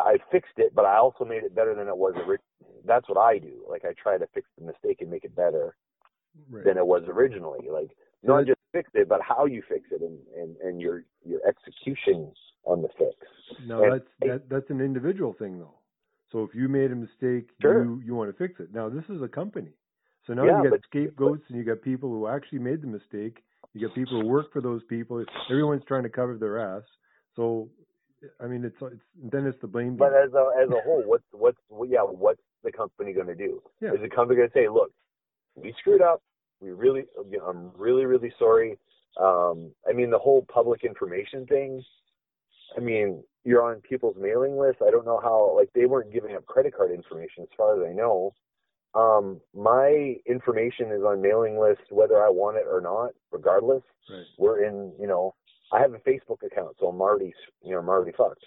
I 0.03 0.17
fixed 0.31 0.58
it, 0.58 0.73
but 0.75 0.86
I 0.86 0.97
also 0.97 1.23
made 1.25 1.43
it 1.43 1.55
better 1.55 1.73
than 1.75 1.88
it 1.88 1.97
was 1.97 2.13
originally. 2.15 2.39
That's 2.86 3.08
what 3.10 3.17
I 3.17 3.38
do. 3.39 3.63
Like 3.69 3.84
I 3.86 3.93
try 4.01 4.17
to 4.17 4.27
fix 4.34 4.47
the 4.58 4.65
mistake 4.65 5.01
and 5.01 5.10
make 5.10 5.23
it 5.23 5.36
better 5.36 5.75
Right. 6.49 6.65
than 6.65 6.77
it 6.77 6.86
was 6.86 7.03
originally. 7.08 7.69
Like 7.71 7.91
not 8.23 8.45
just 8.45 8.60
fix 8.73 8.89
it, 8.93 9.08
but 9.08 9.21
how 9.21 9.45
you 9.45 9.63
fix 9.69 9.88
it 9.91 10.01
and, 10.01 10.19
and, 10.38 10.58
and 10.58 10.81
your 10.81 11.05
your 11.23 11.39
execution 11.47 12.31
on 12.65 12.81
the 12.81 12.89
fix. 12.97 13.15
No, 13.65 13.84
And- 13.84 13.93
that's 13.93 14.10
that 14.21 14.49
that's 14.49 14.69
an 14.69 14.81
individual 14.81 15.34
thing 15.34 15.60
though. 15.60 15.75
So 16.31 16.43
if 16.43 16.53
you 16.53 16.67
made 16.67 16.91
a 16.91 16.95
mistake, 16.95 17.49
Sure. 17.62 17.84
you 17.86 18.01
you 18.05 18.15
want 18.15 18.29
to 18.31 18.38
fix 18.38 18.60
it. 18.60 18.73
Now 18.73 18.89
this 18.89 19.05
is 19.10 19.21
a 19.21 19.27
company. 19.27 19.71
So 20.27 20.34
now 20.34 20.43
Yeah, 20.43 20.58
you 20.58 20.63
got 20.69 20.71
but- 20.71 20.81
scapegoats 20.89 21.43
and 21.49 21.58
you 21.58 21.63
got 21.63 21.81
people 21.81 22.10
who 22.10 22.27
actually 22.27 22.60
made 22.60 22.81
the 22.81 22.88
mistake. 22.88 23.41
You 23.73 23.88
got 23.88 23.95
people 23.95 24.19
who 24.21 24.27
work 24.27 24.51
for 24.51 24.62
those 24.62 24.84
people. 24.86 25.23
Everyone's 25.49 25.84
trying 25.86 26.03
to 26.03 26.10
cover 26.10 26.38
their 26.38 26.60
ass. 26.60 26.84
So 27.36 27.69
I 28.41 28.47
mean 28.47 28.63
it's 28.63 28.75
it's 28.81 29.03
then 29.31 29.45
it's 29.45 29.59
the 29.61 29.67
blame 29.67 29.95
But 29.95 30.13
as 30.13 30.33
a 30.33 30.51
as 30.61 30.69
a 30.69 30.81
whole, 30.83 31.03
what's 31.05 31.23
what's 31.31 31.57
yeah, 31.88 32.01
what's 32.01 32.41
the 32.63 32.71
company 32.71 33.13
going 33.13 33.27
to 33.27 33.35
do? 33.35 33.61
Yeah. 33.81 33.93
Is 33.93 34.01
the 34.01 34.09
company 34.09 34.38
going 34.38 34.49
to 34.49 34.53
say, 34.53 34.67
look, 34.67 34.91
we 35.55 35.73
screwed 35.79 36.01
up. 36.01 36.21
We 36.59 36.71
really, 36.71 37.03
you 37.29 37.38
know, 37.38 37.45
I'm 37.45 37.71
really, 37.77 38.05
really 38.05 38.33
sorry. 38.38 38.77
Um, 39.21 39.71
I 39.88 39.93
mean, 39.93 40.09
the 40.09 40.19
whole 40.19 40.45
public 40.51 40.83
information 40.83 41.45
thing. 41.45 41.83
I 42.75 42.79
mean, 42.79 43.23
you're 43.43 43.63
on 43.63 43.79
people's 43.81 44.17
mailing 44.19 44.57
list. 44.57 44.79
I 44.85 44.91
don't 44.91 45.05
know 45.05 45.19
how, 45.21 45.55
like, 45.55 45.69
they 45.73 45.85
weren't 45.85 46.11
giving 46.11 46.35
up 46.35 46.45
credit 46.45 46.75
card 46.75 46.91
information, 46.91 47.43
as 47.43 47.49
far 47.55 47.81
as 47.81 47.88
I 47.89 47.93
know. 47.93 48.33
Um, 48.95 49.39
my 49.53 50.15
information 50.25 50.91
is 50.91 51.03
on 51.03 51.21
mailing 51.21 51.59
lists, 51.59 51.83
whether 51.89 52.23
I 52.25 52.29
want 52.29 52.57
it 52.57 52.65
or 52.69 52.81
not, 52.81 53.11
regardless. 53.31 53.83
Right. 54.09 54.25
We're 54.38 54.65
in, 54.65 54.93
you 54.99 55.07
know, 55.07 55.35
I 55.73 55.82
have 55.82 55.93
a 55.93 55.99
Facebook 55.99 56.43
account, 56.45 56.75
so 56.80 56.88
I'm 56.88 57.01
already, 57.01 57.34
you 57.63 57.71
know, 57.71 57.80
I'm 57.80 57.89
already 57.89 58.12
fucked. 58.12 58.45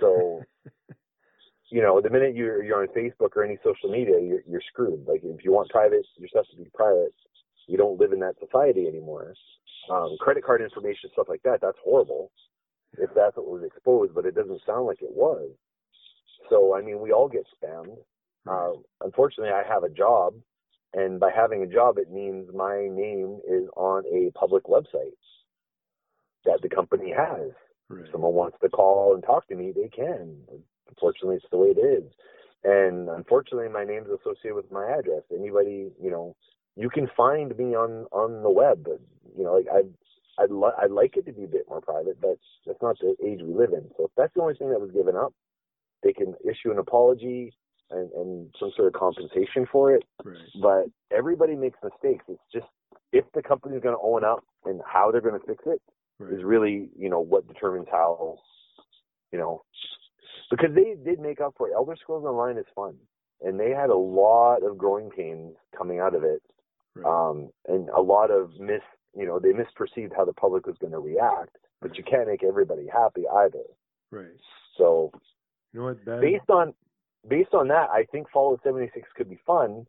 So 0.00 0.42
you 1.70 1.80
know, 1.80 2.00
the 2.00 2.10
minute 2.10 2.34
you're 2.34 2.62
you're 2.62 2.82
on 2.82 2.88
Facebook 2.88 3.36
or 3.36 3.44
any 3.44 3.58
social 3.62 3.90
media, 3.90 4.20
you're 4.20 4.42
you're 4.46 4.62
screwed. 4.68 5.06
Like 5.06 5.20
if 5.22 5.44
you 5.44 5.52
want 5.52 5.70
private, 5.70 6.04
your 6.16 6.28
stuff 6.28 6.46
to 6.50 6.56
be 6.56 6.68
private. 6.74 7.14
You 7.68 7.78
don't 7.78 8.00
live 8.00 8.12
in 8.12 8.18
that 8.20 8.34
society 8.40 8.88
anymore. 8.88 9.34
Um, 9.90 10.16
credit 10.20 10.44
card 10.44 10.60
information, 10.60 11.10
stuff 11.12 11.26
like 11.28 11.42
that, 11.44 11.60
that's 11.62 11.78
horrible. 11.84 12.32
If 12.98 13.10
that's 13.14 13.36
what 13.36 13.46
was 13.46 13.62
exposed, 13.64 14.14
but 14.14 14.26
it 14.26 14.34
doesn't 14.34 14.62
sound 14.66 14.86
like 14.86 15.02
it 15.02 15.12
was. 15.12 15.50
So 16.48 16.76
I 16.76 16.82
mean, 16.82 17.00
we 17.00 17.12
all 17.12 17.28
get 17.28 17.46
spammed. 17.54 17.96
Uh, 18.48 18.80
unfortunately, 19.02 19.52
I 19.52 19.62
have 19.72 19.84
a 19.84 19.90
job, 19.90 20.34
and 20.94 21.20
by 21.20 21.30
having 21.30 21.62
a 21.62 21.66
job, 21.66 21.98
it 21.98 22.10
means 22.10 22.48
my 22.52 22.88
name 22.90 23.38
is 23.48 23.68
on 23.76 24.02
a 24.06 24.32
public 24.36 24.64
website 24.64 25.14
that 26.44 26.60
the 26.62 26.68
company 26.68 27.12
has 27.16 27.50
Right. 27.88 28.04
if 28.04 28.12
someone 28.12 28.34
wants 28.34 28.56
to 28.62 28.68
call 28.68 29.14
and 29.14 29.22
talk 29.24 29.48
to 29.48 29.56
me, 29.56 29.72
they 29.72 29.88
can. 29.88 30.36
Unfortunately, 30.88 31.36
it's 31.36 31.46
the 31.50 31.56
way 31.58 31.68
it 31.76 31.78
is. 31.78 32.04
And 32.62 33.08
unfortunately, 33.08 33.68
my 33.68 33.84
name's 33.84 34.08
associated 34.08 34.54
with 34.54 34.70
my 34.70 34.86
address. 34.86 35.22
Anybody, 35.34 35.90
you 36.00 36.10
know, 36.10 36.36
you 36.76 36.88
can 36.88 37.08
find 37.16 37.56
me 37.58 37.74
on 37.74 38.06
on 38.12 38.42
the 38.44 38.50
web. 38.50 38.84
But, 38.84 39.00
you 39.36 39.42
know, 39.42 39.54
like 39.54 39.66
I'd 39.74 39.92
I'd, 40.38 40.50
li- 40.52 40.76
I'd 40.80 40.92
like 40.92 41.16
it 41.16 41.26
to 41.26 41.32
be 41.32 41.44
a 41.44 41.48
bit 41.48 41.66
more 41.68 41.80
private, 41.80 42.20
but 42.20 42.38
that's 42.64 42.80
not 42.80 42.96
the 43.00 43.16
age 43.26 43.40
we 43.42 43.52
live 43.54 43.72
in. 43.72 43.90
So 43.96 44.04
if 44.04 44.10
that's 44.16 44.32
the 44.34 44.40
only 44.42 44.54
thing 44.54 44.70
that 44.70 44.80
was 44.80 44.90
given 44.92 45.16
up, 45.16 45.34
they 46.02 46.12
can 46.12 46.34
issue 46.48 46.70
an 46.70 46.78
apology 46.78 47.52
and, 47.90 48.10
and 48.12 48.54
some 48.58 48.70
sort 48.76 48.86
of 48.86 48.94
compensation 48.98 49.66
for 49.70 49.92
it. 49.92 50.04
Right. 50.24 50.36
But 50.62 50.84
everybody 51.10 51.56
makes 51.56 51.78
mistakes. 51.82 52.24
It's 52.28 52.40
just 52.52 52.66
if 53.12 53.24
the 53.34 53.42
company's 53.42 53.82
going 53.82 53.96
to 53.96 54.02
own 54.02 54.22
up 54.24 54.44
and 54.64 54.80
how 54.86 55.10
they're 55.10 55.20
going 55.20 55.38
to 55.38 55.46
fix 55.46 55.64
it 55.66 55.82
Right. 56.20 56.32
is 56.34 56.44
really, 56.44 56.88
you 56.96 57.08
know, 57.08 57.20
what 57.20 57.48
determines 57.48 57.88
how, 57.90 58.38
you 59.32 59.38
know, 59.38 59.62
because 60.50 60.74
they 60.74 60.94
did 61.04 61.18
make 61.20 61.40
up 61.40 61.54
for 61.56 61.68
it. 61.68 61.72
Elder 61.74 61.96
Scrolls 62.00 62.24
Online 62.24 62.58
is 62.58 62.66
fun, 62.74 62.94
and 63.40 63.58
they 63.58 63.70
had 63.70 63.90
a 63.90 63.96
lot 63.96 64.62
of 64.62 64.76
growing 64.78 65.10
pains 65.10 65.56
coming 65.76 65.98
out 66.00 66.14
of 66.14 66.22
it, 66.24 66.42
Right. 66.94 67.06
um, 67.06 67.50
and 67.68 67.88
a 67.90 68.00
lot 68.00 68.30
of 68.30 68.50
mis, 68.60 68.82
you 69.16 69.26
know, 69.26 69.38
they 69.38 69.50
misperceived 69.52 70.14
how 70.16 70.24
the 70.24 70.32
public 70.32 70.66
was 70.66 70.76
going 70.78 70.92
to 70.92 70.98
react. 70.98 71.56
But 71.80 71.96
you 71.96 72.04
can't 72.04 72.26
make 72.28 72.44
everybody 72.44 72.86
happy 72.86 73.26
either. 73.26 73.64
right. 74.10 74.36
So 74.76 75.10
You 75.72 75.80
know 75.80 75.86
what? 75.86 76.04
That 76.04 76.20
based 76.20 76.50
on 76.50 76.74
based 77.26 77.54
on 77.54 77.68
that, 77.68 77.88
I 77.90 78.04
think 78.12 78.28
Fallout 78.30 78.60
76 78.62 79.08
could 79.14 79.30
be 79.30 79.38
fun, 79.46 79.86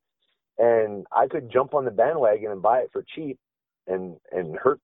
and 0.57 1.05
I 1.11 1.27
could 1.27 1.51
jump 1.51 1.73
on 1.73 1.83
the 1.85 1.91
bandwagon 1.91 2.51
and 2.51 2.61
buy 2.61 2.79
it 2.79 2.91
for 2.93 3.03
cheap, 3.15 3.37
and 3.87 4.17
and 4.31 4.55
hurt, 4.57 4.79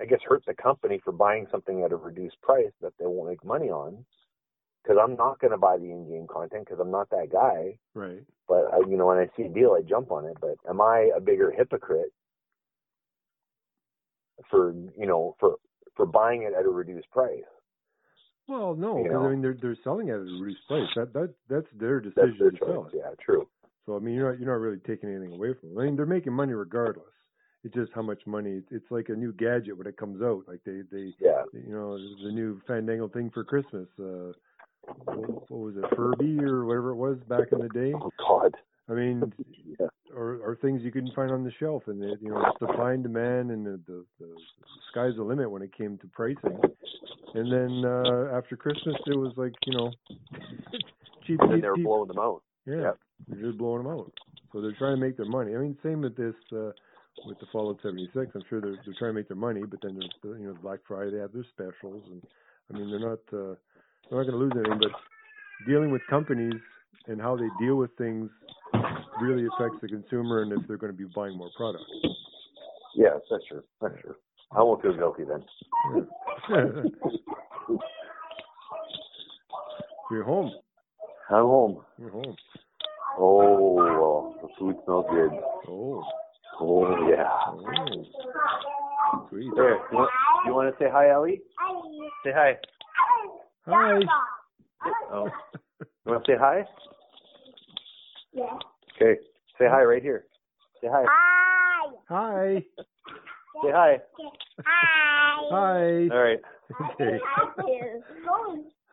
I 0.00 0.04
guess, 0.06 0.20
hurt 0.26 0.44
the 0.46 0.54
company 0.54 1.00
for 1.04 1.12
buying 1.12 1.46
something 1.50 1.82
at 1.84 1.92
a 1.92 1.96
reduced 1.96 2.40
price 2.40 2.72
that 2.80 2.92
they 2.98 3.06
won't 3.06 3.28
make 3.28 3.44
money 3.44 3.68
on, 3.70 4.04
because 4.82 4.98
I'm 5.00 5.16
not 5.16 5.38
going 5.38 5.52
to 5.52 5.58
buy 5.58 5.76
the 5.78 5.90
in-game 5.90 6.26
content 6.28 6.64
because 6.64 6.80
I'm 6.80 6.90
not 6.90 7.08
that 7.10 7.28
guy. 7.30 7.78
right. 7.94 8.22
But 8.48 8.72
I, 8.72 8.78
you 8.88 8.96
know, 8.96 9.06
when 9.06 9.18
I 9.18 9.28
see 9.36 9.44
a 9.44 9.48
deal, 9.48 9.72
I 9.78 9.82
jump 9.82 10.10
on 10.10 10.24
it. 10.26 10.36
But 10.40 10.56
am 10.68 10.80
I 10.80 11.10
a 11.16 11.20
bigger 11.20 11.50
hypocrite 11.52 12.12
for 14.50 14.72
you 14.98 15.06
know 15.06 15.36
for 15.38 15.56
for 15.96 16.06
buying 16.06 16.42
it 16.42 16.52
at 16.58 16.64
a 16.66 16.68
reduced 16.68 17.10
price? 17.10 17.44
Well, 18.48 18.74
no, 18.74 18.98
You 18.98 19.04
'cause, 19.04 19.12
know. 19.12 19.26
I 19.26 19.30
mean 19.30 19.42
they're 19.42 19.54
they're 19.60 19.76
selling 19.84 20.08
it 20.08 20.12
at 20.14 20.18
a 20.20 20.40
reduced 20.42 20.66
price. 20.66 20.88
That 20.96 21.12
that 21.12 21.34
that's 21.48 21.66
their 21.74 22.00
decision 22.00 22.26
That's 22.26 22.38
their 22.38 22.50
to 22.50 22.56
sell 22.58 22.84
choice. 22.84 22.94
it. 22.94 22.98
Yeah, 22.98 23.14
true. 23.24 23.48
So 23.86 23.96
I 23.96 24.00
mean 24.00 24.14
you're 24.14 24.30
not 24.32 24.40
you're 24.40 24.48
not 24.50 24.60
really 24.60 24.78
taking 24.78 25.08
anything 25.14 25.32
away 25.34 25.54
from 25.54 25.70
them. 25.70 25.78
I 25.78 25.84
mean 25.84 25.96
they're 25.96 26.06
making 26.06 26.32
money 26.32 26.52
regardless. 26.52 27.06
It's 27.64 27.74
just 27.74 27.92
how 27.94 28.02
much 28.02 28.26
money. 28.26 28.62
It's 28.70 28.90
like 28.90 29.08
a 29.08 29.14
new 29.14 29.32
gadget 29.32 29.76
when 29.78 29.86
it 29.86 29.96
comes 29.96 30.20
out. 30.22 30.42
Like 30.48 30.60
they 30.64 30.80
they 30.90 31.14
Yeah. 31.20 31.42
you 31.52 31.72
know 31.72 31.96
the 31.96 32.30
new 32.32 32.60
fandangle 32.68 33.12
thing 33.12 33.30
for 33.30 33.44
Christmas. 33.44 33.86
Uh, 33.98 34.32
what, 35.04 35.50
what 35.50 35.60
was 35.60 35.76
it, 35.76 35.84
Furby 35.94 36.40
or 36.42 36.64
whatever 36.64 36.90
it 36.90 36.96
was 36.96 37.18
back 37.28 37.52
in 37.52 37.60
the 37.60 37.68
day? 37.68 37.92
Oh 37.94 38.12
God. 38.18 38.56
I 38.88 38.94
mean, 38.94 39.32
Yeah. 39.78 39.86
or 40.14 40.38
or 40.44 40.56
things 40.60 40.82
you 40.82 40.90
couldn't 40.90 41.14
find 41.14 41.30
on 41.30 41.44
the 41.44 41.52
shelf, 41.60 41.84
and 41.86 42.02
it, 42.02 42.18
you 42.20 42.30
know, 42.30 42.42
it's 42.48 42.58
supply 42.58 42.92
and 42.94 43.02
demand, 43.02 43.50
and 43.52 43.64
the, 43.64 43.80
the 43.86 44.04
the 44.18 44.34
sky's 44.90 45.14
the 45.16 45.22
limit 45.22 45.50
when 45.50 45.62
it 45.62 45.72
came 45.76 45.98
to 45.98 46.06
pricing. 46.08 46.58
And 47.34 47.50
then 47.50 47.84
uh 47.88 48.36
after 48.36 48.56
Christmas, 48.56 48.96
it 49.06 49.16
was 49.16 49.32
like 49.36 49.52
you 49.66 49.76
know, 49.78 49.90
cheap, 51.26 51.40
And 51.40 51.52
cheap, 51.52 51.62
they 51.62 51.68
were 51.68 51.76
cheap. 51.76 51.84
blowing 51.84 52.08
them 52.08 52.18
out. 52.18 52.42
Yeah, 52.66 52.80
Yep. 52.82 52.98
they're 53.28 53.42
just 53.46 53.58
blowing 53.58 53.84
them 53.84 53.92
out. 53.92 54.12
So 54.52 54.60
they're 54.60 54.72
trying 54.76 54.96
to 54.96 55.00
make 55.00 55.16
their 55.16 55.26
money. 55.26 55.54
I 55.54 55.58
mean, 55.58 55.76
same 55.82 56.02
with 56.02 56.16
this 56.16 56.34
uh 56.52 56.72
with 57.26 57.38
the 57.40 57.46
fall 57.52 57.66
Fallout 57.66 57.82
76. 57.82 58.32
I'm 58.34 58.42
sure 58.48 58.60
they're 58.60 58.76
they're 58.84 58.94
trying 58.98 59.10
to 59.10 59.14
make 59.14 59.28
their 59.28 59.36
money, 59.36 59.62
but 59.68 59.80
then 59.82 59.98
there's 59.98 60.10
the, 60.22 60.40
you 60.40 60.48
know 60.48 60.56
Black 60.62 60.80
Friday 60.86 61.12
they 61.12 61.18
have 61.18 61.32
their 61.32 61.46
specials, 61.52 62.02
and 62.10 62.22
I 62.72 62.78
mean 62.78 62.90
they're 62.90 63.00
not 63.00 63.20
uh, 63.32 63.54
they're 64.08 64.18
not 64.22 64.30
going 64.30 64.32
to 64.32 64.36
lose 64.36 64.52
anything. 64.56 64.78
But 64.80 64.92
dealing 65.66 65.90
with 65.90 66.02
companies 66.08 66.60
and 67.06 67.20
how 67.20 67.36
they 67.36 67.48
deal 67.60 67.76
with 67.76 67.90
things 67.96 68.30
really 69.20 69.46
affects 69.46 69.78
the 69.80 69.88
consumer 69.88 70.42
and 70.42 70.52
if 70.52 70.66
they're 70.66 70.76
going 70.76 70.92
to 70.92 70.98
be 70.98 71.08
buying 71.14 71.36
more 71.36 71.50
product. 71.56 71.84
Yes, 72.94 73.20
that's 73.30 73.44
true. 73.46 73.62
That's 73.80 73.94
true. 74.02 74.14
I 74.52 74.62
won't 74.62 74.82
feel 74.82 74.94
guilty 74.94 75.24
then. 75.24 75.44
You're 80.10 80.24
home. 80.24 80.52
I'm 81.30 81.44
home. 81.44 81.82
You're 81.98 82.10
home. 82.10 82.36
Oh, 83.18 83.74
well, 83.74 84.34
the 84.42 84.48
food 84.58 84.76
smells 84.84 85.06
good. 85.10 85.30
Oh, 85.68 86.04
Oh, 86.60 87.08
yeah. 87.08 87.28
oh, 87.48 89.26
sweet. 89.30 89.50
Here, 89.54 89.78
you 89.90 89.98
want, 89.98 90.10
you 90.46 90.54
want 90.54 90.76
to 90.76 90.84
say 90.84 90.90
hi, 90.90 91.10
Ellie? 91.10 91.40
Say 92.24 92.30
hi. 92.34 92.56
Hi. 93.66 94.00
Oh. 95.12 95.28
You 95.80 96.12
want 96.12 96.24
to 96.24 96.32
say 96.32 96.36
hi? 96.38 96.64
Yeah. 98.32 98.44
Okay. 98.96 99.20
Say 99.58 99.66
hi 99.68 99.82
right 99.82 100.02
here. 100.02 100.26
Say 100.80 100.88
hi. 100.90 101.04
Hi. 101.06 101.92
Hi. 102.08 102.64
Say 103.62 103.70
hi. 103.70 103.96
Hi. 104.64 105.48
Hi. 105.50 106.08
All 106.10 106.22
right. 106.22 106.40
Okay. 106.92 107.18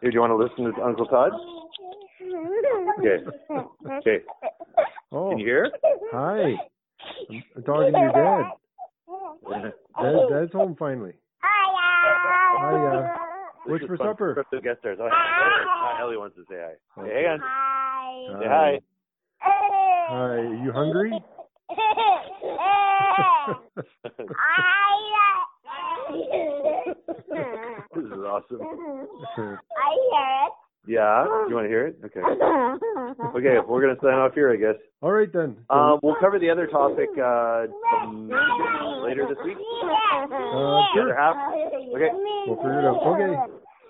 Here, 0.02 0.12
do 0.12 0.16
you 0.16 0.22
want 0.22 0.32
to 0.32 0.36
listen 0.36 0.74
to 0.74 0.84
Uncle 0.84 1.06
Todd? 1.06 1.32
Okay. 3.00 3.24
Okay. 3.86 4.24
Oh, 5.12 5.30
Can 5.30 5.40
you 5.40 5.46
hear? 5.46 5.72
hi. 6.12 6.56
I'm, 7.30 7.44
I'm 7.56 7.64
talking 7.64 7.94
to 7.94 8.00
your 8.00 8.12
dad. 8.12 8.44
Dad. 10.02 10.30
Dad's 10.30 10.52
home 10.54 10.76
finally. 10.78 11.14
Hiya. 11.44 13.16
What's 13.66 13.82
This 13.82 13.88
for 13.88 13.98
supper? 13.98 14.34
Crypto 14.34 14.62
guest 14.62 14.80
stars. 14.80 14.98
Oh, 15.02 15.10
hi. 15.12 16.02
Ellie 16.02 16.18
wants 16.18 16.36
to 16.36 16.44
say 16.50 16.56
hi. 16.58 17.04
Hey, 17.04 17.24
hang 17.24 17.32
on. 17.34 17.40
Hi. 17.44 18.28
Say 18.40 18.48
hi. 18.48 18.80
Hi. 20.10 20.42
You 20.64 20.72
hungry? 20.72 21.12
this 27.96 28.06
is 28.06 28.12
awesome. 28.26 28.62
I 28.62 29.96
hear 30.12 30.50
Yeah, 30.88 31.24
you 31.50 31.56
want 31.56 31.66
to 31.66 31.70
hear 31.70 31.88
it? 31.88 32.00
Okay. 32.06 32.22
Okay, 33.36 33.58
we're 33.68 33.82
gonna 33.82 34.00
sign 34.02 34.14
off 34.14 34.34
here, 34.34 34.52
I 34.52 34.56
guess. 34.56 34.80
All 35.02 35.12
right 35.12 35.32
then. 35.32 35.58
Um, 35.70 36.00
we'll 36.02 36.16
cover 36.22 36.40
the 36.40 36.50
other 36.50 36.68
topic 36.68 37.10
uh, 37.18 37.66
later 39.04 39.26
this 39.28 39.38
week. 39.44 39.58
uh, 39.58 40.28
sure. 40.94 41.04
other 41.04 41.16
half. 41.16 41.36
Okay. 41.94 42.10
We'll 42.48 42.56
figure 42.58 42.80
it 42.80 42.86
out. 42.86 42.98
Okay. 42.98 43.36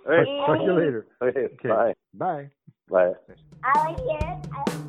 All 0.05 0.17
right. 0.17 0.45
Talk 0.47 0.57
to 0.57 0.63
you 0.63 0.73
later. 0.73 1.07
Okay. 1.21 1.45
Okay. 1.53 1.69
Bye. 1.69 1.93
Bye. 2.13 2.49
Bye. 2.89 3.13
I 3.63 3.95
hear 4.07 4.39
it. 4.67 4.79